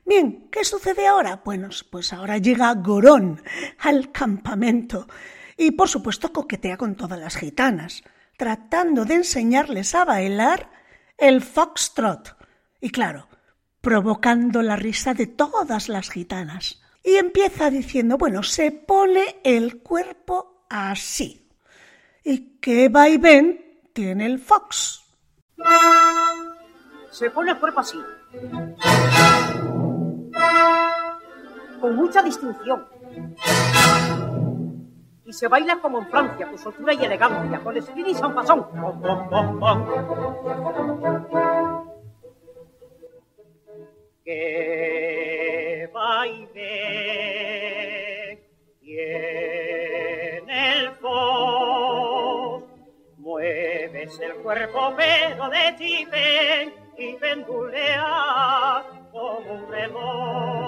Bien, 0.05 0.49
¿qué 0.51 0.65
sucede 0.65 1.07
ahora? 1.07 1.41
Bueno, 1.45 1.69
pues 1.89 2.11
ahora 2.11 2.37
llega 2.37 2.73
Gorón 2.73 3.41
al 3.79 4.11
campamento 4.11 5.07
y 5.55 5.71
por 5.71 5.87
supuesto 5.87 6.33
coquetea 6.33 6.75
con 6.75 6.95
todas 6.95 7.19
las 7.19 7.37
gitanas, 7.37 8.03
tratando 8.35 9.05
de 9.05 9.15
enseñarles 9.15 9.95
a 9.95 10.03
bailar 10.03 10.69
el 11.17 11.41
foxtrot. 11.41 12.35
Y 12.81 12.89
claro, 12.89 13.27
provocando 13.81 14.61
la 14.61 14.75
risa 14.75 15.13
de 15.13 15.27
todas 15.27 15.89
las 15.89 16.09
gitanas. 16.09 16.81
Y 17.03 17.15
empieza 17.15 17.69
diciendo, 17.71 18.17
bueno, 18.17 18.43
se 18.43 18.71
pone 18.71 19.41
el 19.43 19.81
cuerpo 19.81 20.65
así. 20.69 21.49
¿Y 22.23 22.59
qué 22.59 22.89
vaivén 22.89 23.81
tiene 23.93 24.27
el 24.27 24.39
fox? 24.39 25.03
Se 27.09 27.29
pone 27.31 27.51
el 27.51 27.59
cuerpo 27.59 27.79
así. 27.79 27.99
Con 31.81 31.95
mucha 31.95 32.21
distinción. 32.21 32.85
Y 35.25 35.33
se 35.33 35.47
baila 35.47 35.79
como 35.81 35.99
en 35.99 36.07
Francia, 36.09 36.47
con 36.47 36.57
soltura 36.59 36.93
y 36.93 37.03
elegancia, 37.03 37.59
con 37.59 37.75
espíritu 37.77 38.11
y 38.11 38.15
san 38.15 38.35
que 44.23 45.89
baile 45.93 46.71
tiene 48.79 50.73
el 50.79 50.89
voz. 51.01 52.63
Mueves 53.17 54.19
el 54.19 54.33
cuerpo 54.35 54.93
pero 54.97 55.49
de 55.49 55.75
chipe 55.77 56.73
y 56.97 57.13
pendulea 57.13 58.83
como 59.11 59.53
un 59.53 59.71
reloj. 59.71 60.60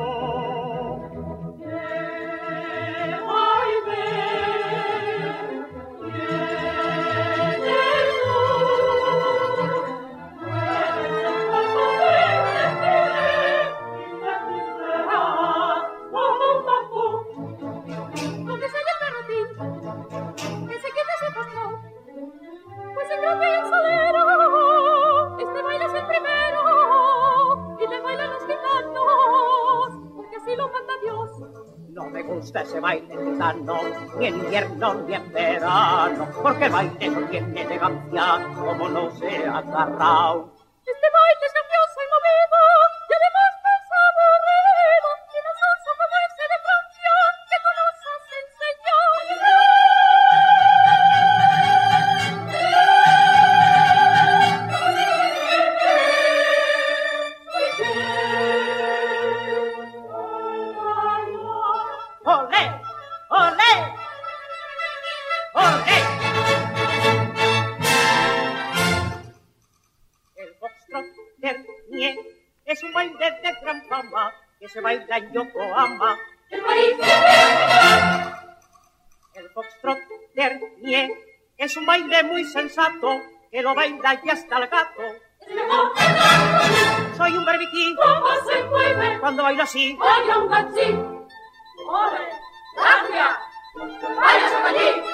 Ese 32.62 32.80
baile 32.80 33.08
gitano, 33.08 33.78
ni 34.18 34.28
en 34.28 34.36
invierno 34.36 34.94
ni 34.94 35.14
en 35.16 35.34
verano, 35.34 36.28
porque 36.42 36.66
el 36.66 36.72
baile 36.72 37.10
no 37.10 37.28
tiene 37.28 37.62
elegancia, 37.62 38.48
como 38.56 38.90
no 38.90 39.12
se 39.12 39.46
ha 39.46 39.58
agarrado. 39.58 40.54
Es 72.66 72.84
un 72.84 72.94
baile 72.94 73.32
de 73.44 73.52
gran 73.62 73.82
fama 73.88 74.34
que 74.60 74.68
se 74.68 74.82
baila 74.82 75.18
en 75.18 75.32
Yokohama. 75.34 76.18
El 79.34 79.50
foxtrot 79.54 80.00
del 80.36 80.60
Nie 80.82 81.10
es 81.58 81.76
un 81.78 81.86
baile 81.86 82.24
muy 82.24 82.44
sensato 82.46 83.22
que 83.52 83.62
lo 83.62 83.74
baila 83.76 84.20
y 84.24 84.30
hasta 84.30 84.58
el 84.58 84.68
gato. 84.68 85.04
Soy 87.18 87.38
un 87.38 87.46
berbiquí 87.46 87.96
¿Cómo 87.96 88.28
se 88.48 88.64
mueve? 88.66 89.20
cuando 89.20 89.44
bailo 89.44 89.64
así. 89.64 89.96
Vaya 90.00 90.38
un 90.38 90.50
gachín. 90.50 91.28
¡Ole! 91.88 92.30
¡Gracias! 92.76 93.38
¡Vaya 94.16 94.50
chocallín! 94.52 95.13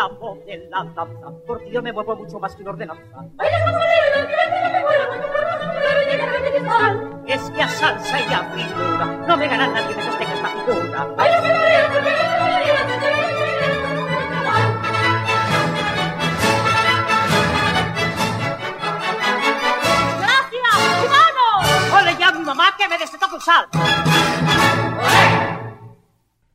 El 0.00 0.06
amo 0.06 0.38
de 0.46 0.56
la 0.70 0.82
danza, 0.82 1.04
porque 1.46 1.70
yo 1.70 1.82
me 1.82 1.92
muevo 1.92 2.16
mucho 2.16 2.38
más 2.38 2.56
que 2.56 2.66
ordenanza. 2.66 3.18
¡Bailas 3.34 3.62
con 3.64 3.72
solero 3.74 4.06
y 4.06 4.20
no 4.22 4.26
quiero 4.28 4.42
que 4.48 4.60
no 4.60 4.68
me 4.72 4.80
un 4.80 5.72
solero 5.74 6.00
y 6.00 6.04
llega 6.10 6.24
a 6.24 6.26
repetir 6.26 6.64
sal! 6.64 7.22
Es 7.26 7.50
que 7.50 7.62
a 7.62 7.68
salsa 7.68 8.18
y 8.18 8.32
a 8.32 8.42
figura 8.44 9.04
no 9.28 9.36
me 9.36 9.46
ganan 9.46 9.74
nadie 9.74 9.94
que 9.94 10.02
sostenga 10.02 10.32
esta 10.32 10.48
figura. 10.48 11.04
¡Bailas 11.04 11.40
con 11.42 11.50
solero 11.50 11.88
porque 11.92 12.10
no 12.10 12.16
me 12.16 12.40
muera! 12.40 12.64
¡Llega 12.64 12.80
a 12.80 12.84
repetir 12.86 13.10
¡Gracias, 20.22 20.76
hermano! 21.04 21.44
¡Ole 22.00 22.16
ya 22.18 22.28
a 22.28 22.32
mi 22.32 22.42
mamá 22.42 22.64
que 22.78 22.88
me 22.88 22.96
destetó! 22.96 23.20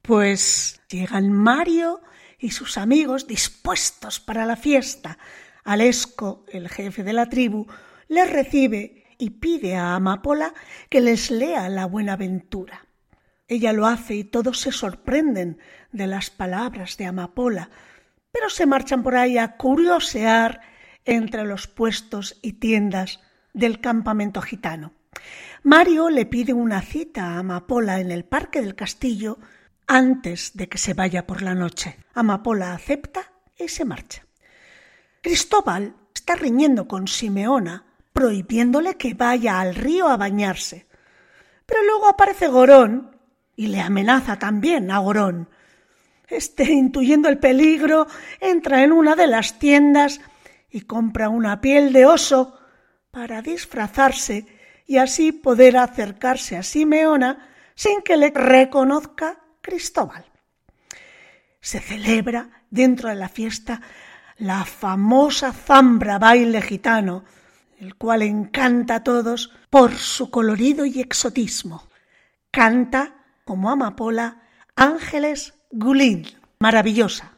Pues 0.01 0.81
llegan 0.89 1.31
Mario 1.31 2.01
y 2.45 2.51
sus 2.51 2.77
amigos 2.77 3.25
dispuestos 3.25 4.19
para 4.19 4.45
la 4.45 4.55
fiesta. 4.55 5.17
Alesco, 5.63 6.45
el 6.51 6.69
jefe 6.69 7.03
de 7.03 7.11
la 7.11 7.27
tribu, 7.27 7.65
les 8.07 8.31
recibe 8.31 9.03
y 9.17 9.31
pide 9.31 9.75
a 9.75 9.95
Amapola 9.95 10.53
que 10.87 11.01
les 11.01 11.31
lea 11.31 11.67
la 11.69 11.87
Buenaventura. 11.87 12.85
Ella 13.47 13.73
lo 13.73 13.87
hace 13.87 14.13
y 14.13 14.23
todos 14.23 14.59
se 14.59 14.71
sorprenden 14.71 15.57
de 15.91 16.05
las 16.05 16.29
palabras 16.29 16.97
de 16.97 17.07
Amapola, 17.07 17.71
pero 18.31 18.51
se 18.51 18.67
marchan 18.67 19.01
por 19.01 19.15
ahí 19.15 19.39
a 19.39 19.57
curiosear 19.57 20.61
entre 21.03 21.45
los 21.45 21.65
puestos 21.65 22.37
y 22.43 22.53
tiendas 22.53 23.21
del 23.53 23.81
campamento 23.81 24.39
gitano. 24.43 24.93
Mario 25.63 26.11
le 26.11 26.27
pide 26.27 26.53
una 26.53 26.83
cita 26.83 27.23
a 27.23 27.39
Amapola 27.39 27.99
en 27.99 28.11
el 28.11 28.23
parque 28.23 28.61
del 28.61 28.75
castillo 28.75 29.39
antes 29.87 30.51
de 30.55 30.67
que 30.67 30.77
se 30.77 30.93
vaya 30.93 31.25
por 31.25 31.41
la 31.41 31.55
noche. 31.55 31.97
Amapola 32.13 32.73
acepta 32.73 33.31
y 33.57 33.67
se 33.67 33.85
marcha. 33.85 34.25
Cristóbal 35.21 35.95
está 36.13 36.35
riñendo 36.35 36.87
con 36.87 37.07
Simeona, 37.07 37.85
prohibiéndole 38.13 38.95
que 38.95 39.13
vaya 39.13 39.59
al 39.59 39.75
río 39.75 40.07
a 40.07 40.17
bañarse. 40.17 40.87
Pero 41.65 41.83
luego 41.83 42.07
aparece 42.07 42.47
Gorón 42.47 43.17
y 43.55 43.67
le 43.67 43.81
amenaza 43.81 44.37
también 44.37 44.91
a 44.91 44.99
Gorón. 44.99 45.49
Este, 46.27 46.63
intuyendo 46.71 47.29
el 47.29 47.37
peligro, 47.37 48.07
entra 48.39 48.83
en 48.83 48.91
una 48.91 49.15
de 49.15 49.27
las 49.27 49.59
tiendas 49.59 50.21
y 50.69 50.81
compra 50.81 51.29
una 51.29 51.61
piel 51.61 51.93
de 51.93 52.05
oso 52.05 52.57
para 53.11 53.41
disfrazarse 53.41 54.45
y 54.87 54.97
así 54.97 55.31
poder 55.31 55.77
acercarse 55.77 56.57
a 56.57 56.63
Simeona 56.63 57.49
sin 57.75 58.01
que 58.01 58.17
le 58.17 58.29
reconozca 58.31 59.44
Cristóbal. 59.65 60.23
Se 61.59 61.79
celebra 61.79 62.61
dentro 62.69 63.09
de 63.09 63.15
la 63.15 63.29
fiesta 63.29 63.81
la 64.37 64.63
famosa 64.63 65.53
zambra 65.53 66.19
baile 66.19 66.61
gitano, 66.61 67.23
el 67.79 67.95
cual 67.95 68.21
encanta 68.21 68.97
a 68.97 69.03
todos 69.03 69.51
por 69.71 69.95
su 69.95 70.29
colorido 70.29 70.85
y 70.85 71.01
exotismo. 71.01 71.89
Canta, 72.51 73.15
como 73.43 73.71
amapola, 73.71 74.43
Ángeles 74.75 75.55
Gulín, 75.71 76.27
maravillosa. 76.59 77.34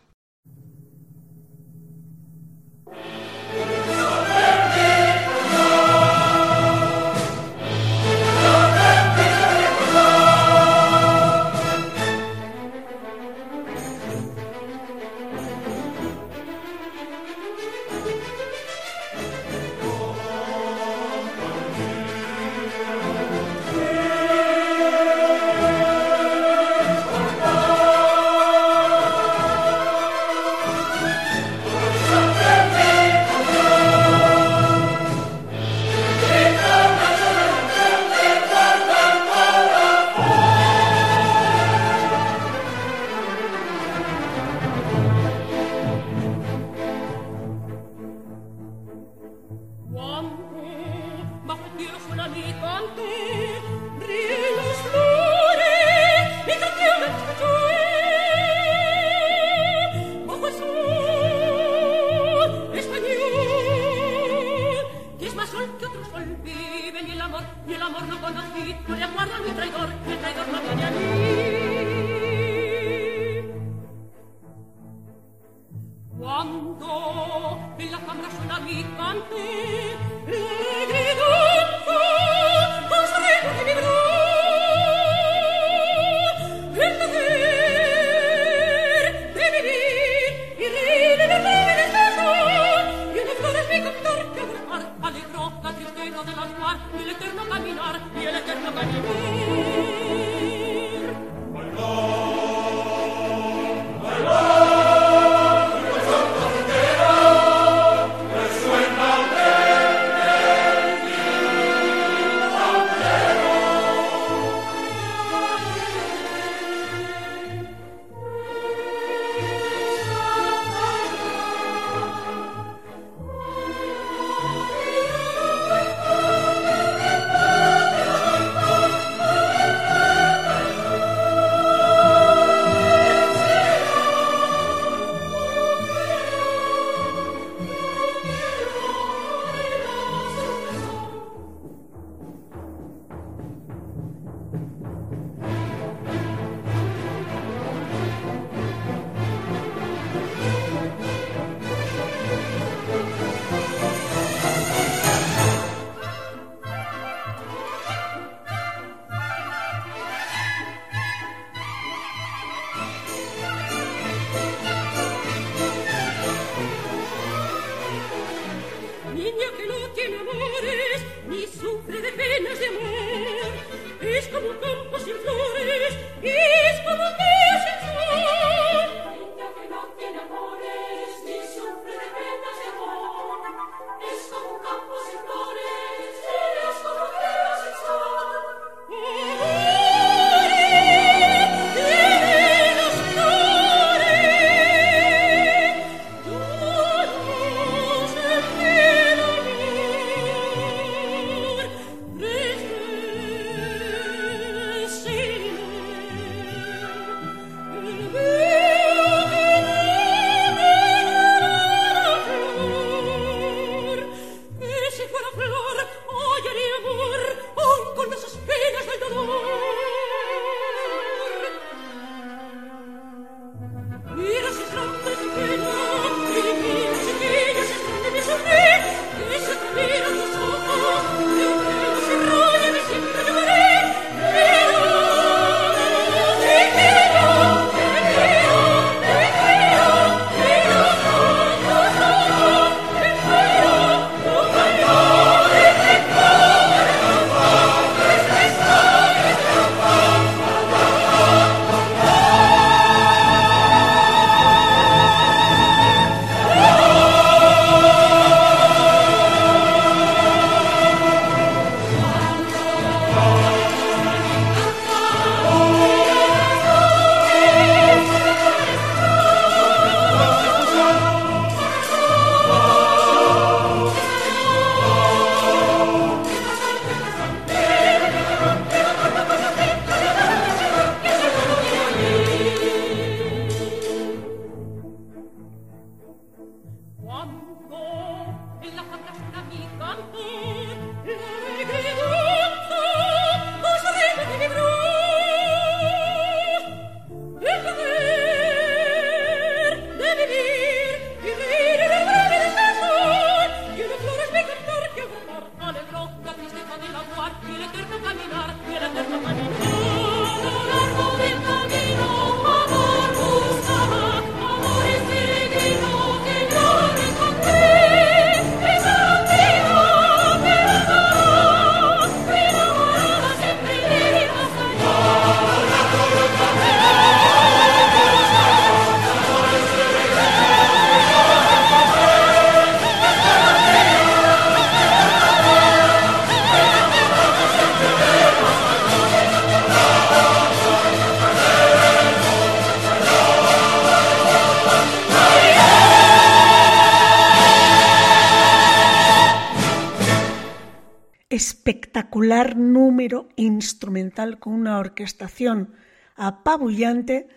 Con 354.40 354.54
una 354.54 354.80
orquestación 354.80 355.76
apabullante 356.16 357.28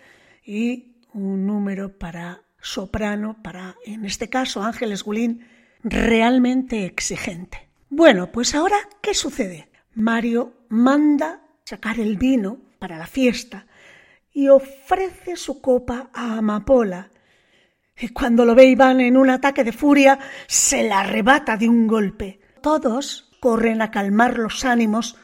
y 0.45 0.97
un 1.12 1.47
número 1.47 1.99
para 1.99 2.43
soprano, 2.61 3.37
para, 3.43 3.76
en 3.85 4.05
este 4.05 4.28
caso, 4.28 4.62
Ángeles 4.62 5.03
Gulín, 5.03 5.47
realmente 5.83 6.87
exigente. 6.87 7.68
Bueno, 7.89 8.31
pues 8.33 8.55
ahora, 8.55 8.76
¿qué 9.03 9.14
sucede? 9.14 9.68
Mario 9.95 10.55
manda 10.68 11.43
sacar 11.64 12.01
el 12.01 12.16
vino 12.16 12.59
para 12.78 12.99
la 12.99 13.07
fiesta 13.07 13.66
y 14.33 14.49
ofrece 14.49 15.37
su 15.37 15.61
copa 15.61 16.11
a 16.14 16.39
Amapola. 16.39 17.11
Y 17.99 18.09
cuando 18.09 18.45
lo 18.45 18.55
ve 18.55 18.64
Iván 18.64 19.01
en 19.01 19.16
un 19.16 19.28
ataque 19.28 19.64
de 19.64 19.72
furia, 19.72 20.18
se 20.47 20.89
la 20.89 21.01
arrebata 21.01 21.57
de 21.57 21.68
un 21.68 21.87
golpe. 21.87 22.41
Todos 22.62 23.31
corren 23.41 23.83
a 23.83 23.91
calmar 23.91 24.39
los 24.39 24.64
ánimos, 24.64 25.16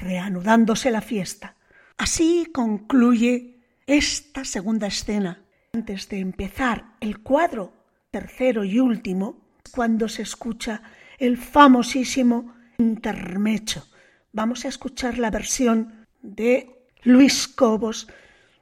reanudándose 0.00 0.90
la 0.90 1.00
fiesta. 1.00 1.56
Así 1.96 2.50
concluye 2.52 3.60
esta 3.86 4.44
segunda 4.44 4.86
escena. 4.86 5.44
Antes 5.72 6.08
de 6.08 6.20
empezar 6.20 6.92
el 7.00 7.20
cuadro 7.20 7.72
tercero 8.10 8.64
y 8.64 8.78
último, 8.78 9.40
cuando 9.70 10.08
se 10.08 10.22
escucha 10.22 10.82
el 11.18 11.36
famosísimo 11.36 12.54
intermecho. 12.78 13.86
Vamos 14.32 14.64
a 14.64 14.68
escuchar 14.68 15.18
la 15.18 15.30
versión 15.30 16.06
de 16.22 16.86
Luis 17.02 17.48
Cobos 17.48 18.08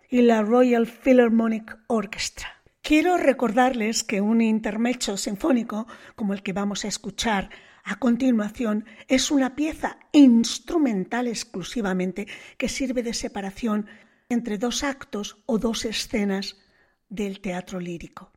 y 0.09 0.23
la 0.23 0.43
Royal 0.43 0.87
Philharmonic 0.87 1.79
Orchestra. 1.87 2.49
Quiero 2.83 3.17
recordarles 3.17 4.05
que 4.05 4.21
un 4.21 4.41
intermecho 4.41 5.17
sinfónico, 5.17 5.87
como 6.15 6.33
el 6.33 6.43
que 6.43 6.53
vamos 6.53 6.85
a 6.85 6.89
escuchar 6.89 7.51
a 7.87 8.01
continuación, 8.01 8.85
es 9.07 9.31
una 9.31 9.55
pieza 9.55 9.99
instrumental 10.11 11.29
exclusivamente 11.29 12.27
que 12.59 12.69
sirve 12.69 13.05
de 13.05 13.15
separación 13.15 13.87
entre 14.29 14.59
dos 14.59 14.83
actos 14.83 15.39
o 15.47 15.59
dos 15.59 15.85
escenas 15.85 16.57
del 17.09 17.41
teatro 17.41 17.79
lírico. 17.79 18.33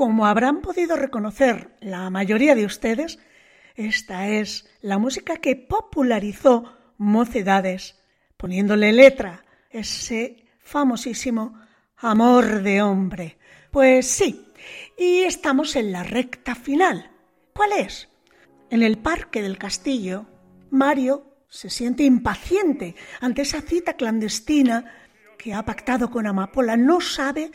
Como 0.00 0.24
habrán 0.24 0.62
podido 0.62 0.96
reconocer 0.96 1.76
la 1.82 2.08
mayoría 2.08 2.54
de 2.54 2.64
ustedes, 2.64 3.18
esta 3.74 4.28
es 4.28 4.66
la 4.80 4.96
música 4.96 5.36
que 5.36 5.56
popularizó 5.56 6.74
Mocedades, 6.96 8.00
poniéndole 8.38 8.94
letra 8.94 9.44
ese 9.68 10.46
famosísimo 10.62 11.60
Amor 11.98 12.62
de 12.62 12.80
hombre. 12.80 13.36
Pues 13.70 14.06
sí, 14.06 14.48
y 14.96 15.18
estamos 15.24 15.76
en 15.76 15.92
la 15.92 16.02
recta 16.02 16.54
final. 16.54 17.10
¿Cuál 17.52 17.72
es? 17.72 18.08
En 18.70 18.82
el 18.82 18.96
parque 18.96 19.42
del 19.42 19.58
castillo, 19.58 20.24
Mario 20.70 21.26
se 21.50 21.68
siente 21.68 22.04
impaciente 22.04 22.94
ante 23.20 23.42
esa 23.42 23.60
cita 23.60 23.92
clandestina 23.92 24.94
que 25.36 25.52
ha 25.52 25.62
pactado 25.62 26.10
con 26.10 26.26
Amapola. 26.26 26.78
No 26.78 27.02
sabe 27.02 27.50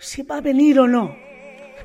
si 0.00 0.24
va 0.24 0.38
a 0.38 0.40
venir 0.40 0.80
o 0.80 0.88
no. 0.88 1.33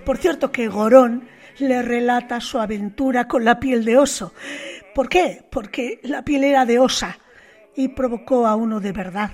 Por 0.05 0.17
cierto 0.17 0.51
que 0.51 0.67
Gorón 0.67 1.27
le 1.59 1.81
relata 1.81 2.39
su 2.39 2.59
aventura 2.59 3.27
con 3.27 3.45
la 3.45 3.59
piel 3.59 3.85
de 3.85 3.97
oso. 3.97 4.33
¿Por 4.95 5.09
qué? 5.09 5.43
Porque 5.51 5.99
la 6.03 6.23
piel 6.23 6.43
era 6.43 6.65
de 6.65 6.79
osa 6.79 7.19
y 7.75 7.89
provocó 7.89 8.47
a 8.47 8.55
uno 8.55 8.79
de 8.79 8.91
verdad, 8.91 9.31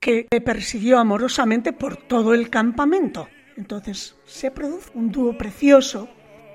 que 0.00 0.26
le 0.30 0.40
persiguió 0.40 0.98
amorosamente 0.98 1.72
por 1.72 1.96
todo 1.96 2.34
el 2.34 2.50
campamento. 2.50 3.28
Entonces 3.56 4.16
se 4.24 4.50
produce 4.50 4.90
un 4.94 5.10
dúo 5.10 5.36
precioso 5.36 6.08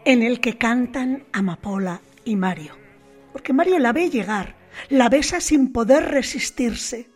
en 0.06 0.24
el 0.24 0.40
que 0.40 0.58
cantan 0.58 1.26
Amapola 1.32 2.02
y 2.26 2.36
Mario. 2.36 2.76
Porque 3.32 3.54
Mario 3.54 3.78
la 3.80 3.94
ve 3.94 4.10
llegar, 4.10 4.56
la 4.90 5.10
besa 5.10 5.42
sin 5.42 5.72
poder 5.72 6.06
resistirse. 6.06 7.10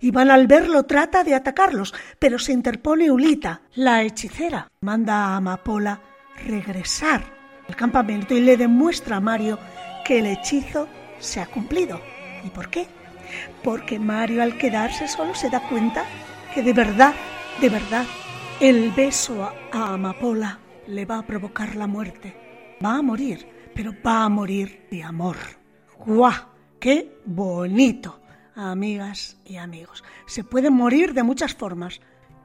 Iván 0.00 0.30
al 0.30 0.46
verlo 0.46 0.84
trata 0.84 1.24
de 1.24 1.34
atacarlos, 1.34 1.94
pero 2.18 2.38
se 2.38 2.52
interpone 2.52 3.10
Ulita, 3.10 3.62
la 3.74 4.02
hechicera. 4.02 4.70
Manda 4.80 5.26
a 5.26 5.36
Amapola 5.36 6.00
regresar 6.46 7.22
al 7.68 7.76
campamento 7.76 8.34
y 8.34 8.40
le 8.40 8.56
demuestra 8.56 9.16
a 9.16 9.20
Mario 9.20 9.58
que 10.04 10.18
el 10.18 10.26
hechizo 10.26 10.88
se 11.18 11.40
ha 11.40 11.46
cumplido. 11.46 12.00
¿Y 12.44 12.50
por 12.50 12.68
qué? 12.70 12.86
Porque 13.62 13.98
Mario 13.98 14.42
al 14.42 14.58
quedarse 14.58 15.06
solo 15.08 15.34
se 15.34 15.50
da 15.50 15.60
cuenta 15.68 16.04
que 16.54 16.62
de 16.62 16.72
verdad, 16.72 17.14
de 17.60 17.68
verdad, 17.68 18.04
el 18.60 18.90
beso 18.90 19.42
a 19.72 19.94
Amapola 19.94 20.58
le 20.86 21.04
va 21.04 21.18
a 21.18 21.26
provocar 21.26 21.76
la 21.76 21.86
muerte. 21.86 22.36
Va 22.84 22.96
a 22.96 23.02
morir, 23.02 23.46
pero 23.74 23.94
va 24.04 24.24
a 24.24 24.28
morir 24.28 24.86
de 24.90 25.02
amor. 25.02 25.36
¡Guau! 25.98 26.32
¡Qué 26.78 27.20
bonito! 27.26 28.19
Amigas 28.54 29.38
y 29.44 29.56
amigos, 29.56 30.02
se 30.26 30.44
puede 30.44 30.70
morir 30.70 31.14
de 31.14 31.22
muchas 31.22 31.54
formas, 31.54 32.00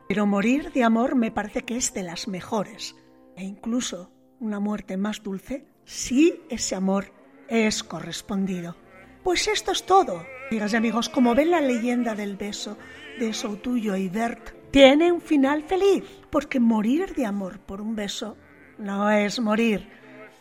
pero 0.08 0.26
morir 0.26 0.72
de 0.72 0.84
amor 0.84 1.16
me 1.16 1.32
parece 1.32 1.64
que 1.64 1.78
es 1.78 1.94
de 1.94 2.04
las 2.04 2.28
mejores. 2.28 2.96
E 3.36 3.44
incluso 3.44 4.12
una 4.40 4.60
muerte 4.60 4.98
más 4.98 5.24
dulce 5.24 5.66
si 5.84 6.42
ese 6.50 6.76
amor 6.76 7.12
es 7.48 7.84
correspondido. 7.84 8.76
Pues 9.24 9.48
esto 9.48 9.72
es 9.72 9.86
todo, 9.86 10.24
amigas 10.50 10.74
y 10.74 10.76
amigos. 10.76 11.10
Como 11.10 11.34
ven 11.34 11.52
la 11.52 11.62
leyenda 11.62 12.14
del 12.14 12.38
beso 12.38 12.78
de 13.20 13.34
Soutuyo 13.34 13.96
y 13.96 14.08
Bert, 14.08 14.52
tiene 14.72 15.12
un 15.12 15.22
final 15.22 15.64
feliz, 15.64 16.04
porque 16.30 16.60
morir 16.60 17.16
de 17.16 17.26
amor 17.26 17.60
por 17.60 17.82
un 17.82 17.96
beso 17.96 18.38
no 18.78 19.10
es 19.10 19.40
morir, 19.40 19.88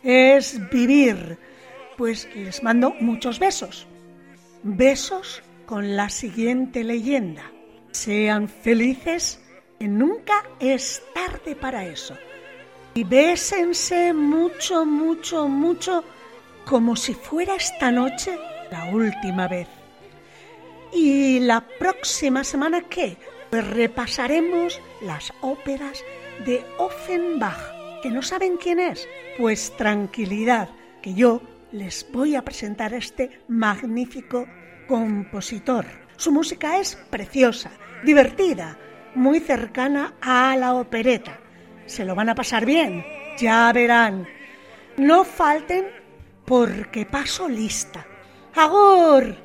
es 0.03 0.59
vivir. 0.69 1.39
Pues 1.97 2.27
les 2.35 2.61
mando 2.61 2.93
muchos 2.99 3.39
besos. 3.39 3.87
Besos 4.63 5.41
con 5.65 5.95
la 5.95 6.09
siguiente 6.09 6.83
leyenda. 6.83 7.51
Sean 7.91 8.47
felices, 8.49 9.41
que 9.79 9.87
nunca 9.87 10.43
es 10.59 11.01
tarde 11.13 11.55
para 11.55 11.85
eso. 11.85 12.17
Y 12.93 13.03
bésense 13.03 14.13
mucho, 14.13 14.85
mucho, 14.85 15.47
mucho, 15.47 16.03
como 16.65 16.95
si 16.95 17.13
fuera 17.13 17.55
esta 17.55 17.91
noche 17.91 18.37
la 18.71 18.85
última 18.85 19.47
vez. 19.47 19.67
¿Y 20.93 21.39
la 21.39 21.61
próxima 21.79 22.43
semana 22.43 22.81
qué? 22.81 23.17
Pues 23.49 23.67
repasaremos 23.67 24.81
las 25.01 25.33
óperas 25.41 26.03
de 26.45 26.63
Offenbach. 26.77 28.01
¿Que 28.01 28.09
no 28.09 28.21
saben 28.21 28.57
quién 28.57 28.79
es? 28.79 29.07
Pues 29.37 29.75
tranquilidad, 29.75 30.69
que 31.01 31.13
yo 31.13 31.41
les 31.71 32.05
voy 32.11 32.35
a 32.35 32.43
presentar 32.43 32.93
este 32.93 33.41
magnífico 33.47 34.47
compositor. 34.87 35.85
Su 36.17 36.31
música 36.31 36.79
es 36.79 36.95
preciosa, 37.09 37.71
divertida, 38.03 38.77
muy 39.15 39.39
cercana 39.39 40.13
a 40.21 40.55
la 40.55 40.73
opereta. 40.73 41.39
Se 41.85 42.05
lo 42.05 42.15
van 42.15 42.29
a 42.29 42.35
pasar 42.35 42.65
bien, 42.65 43.05
ya 43.37 43.71
verán. 43.73 44.27
No 44.97 45.23
falten 45.23 45.85
porque 46.45 47.05
paso 47.05 47.49
lista. 47.49 48.05
¡Agur! 48.55 49.44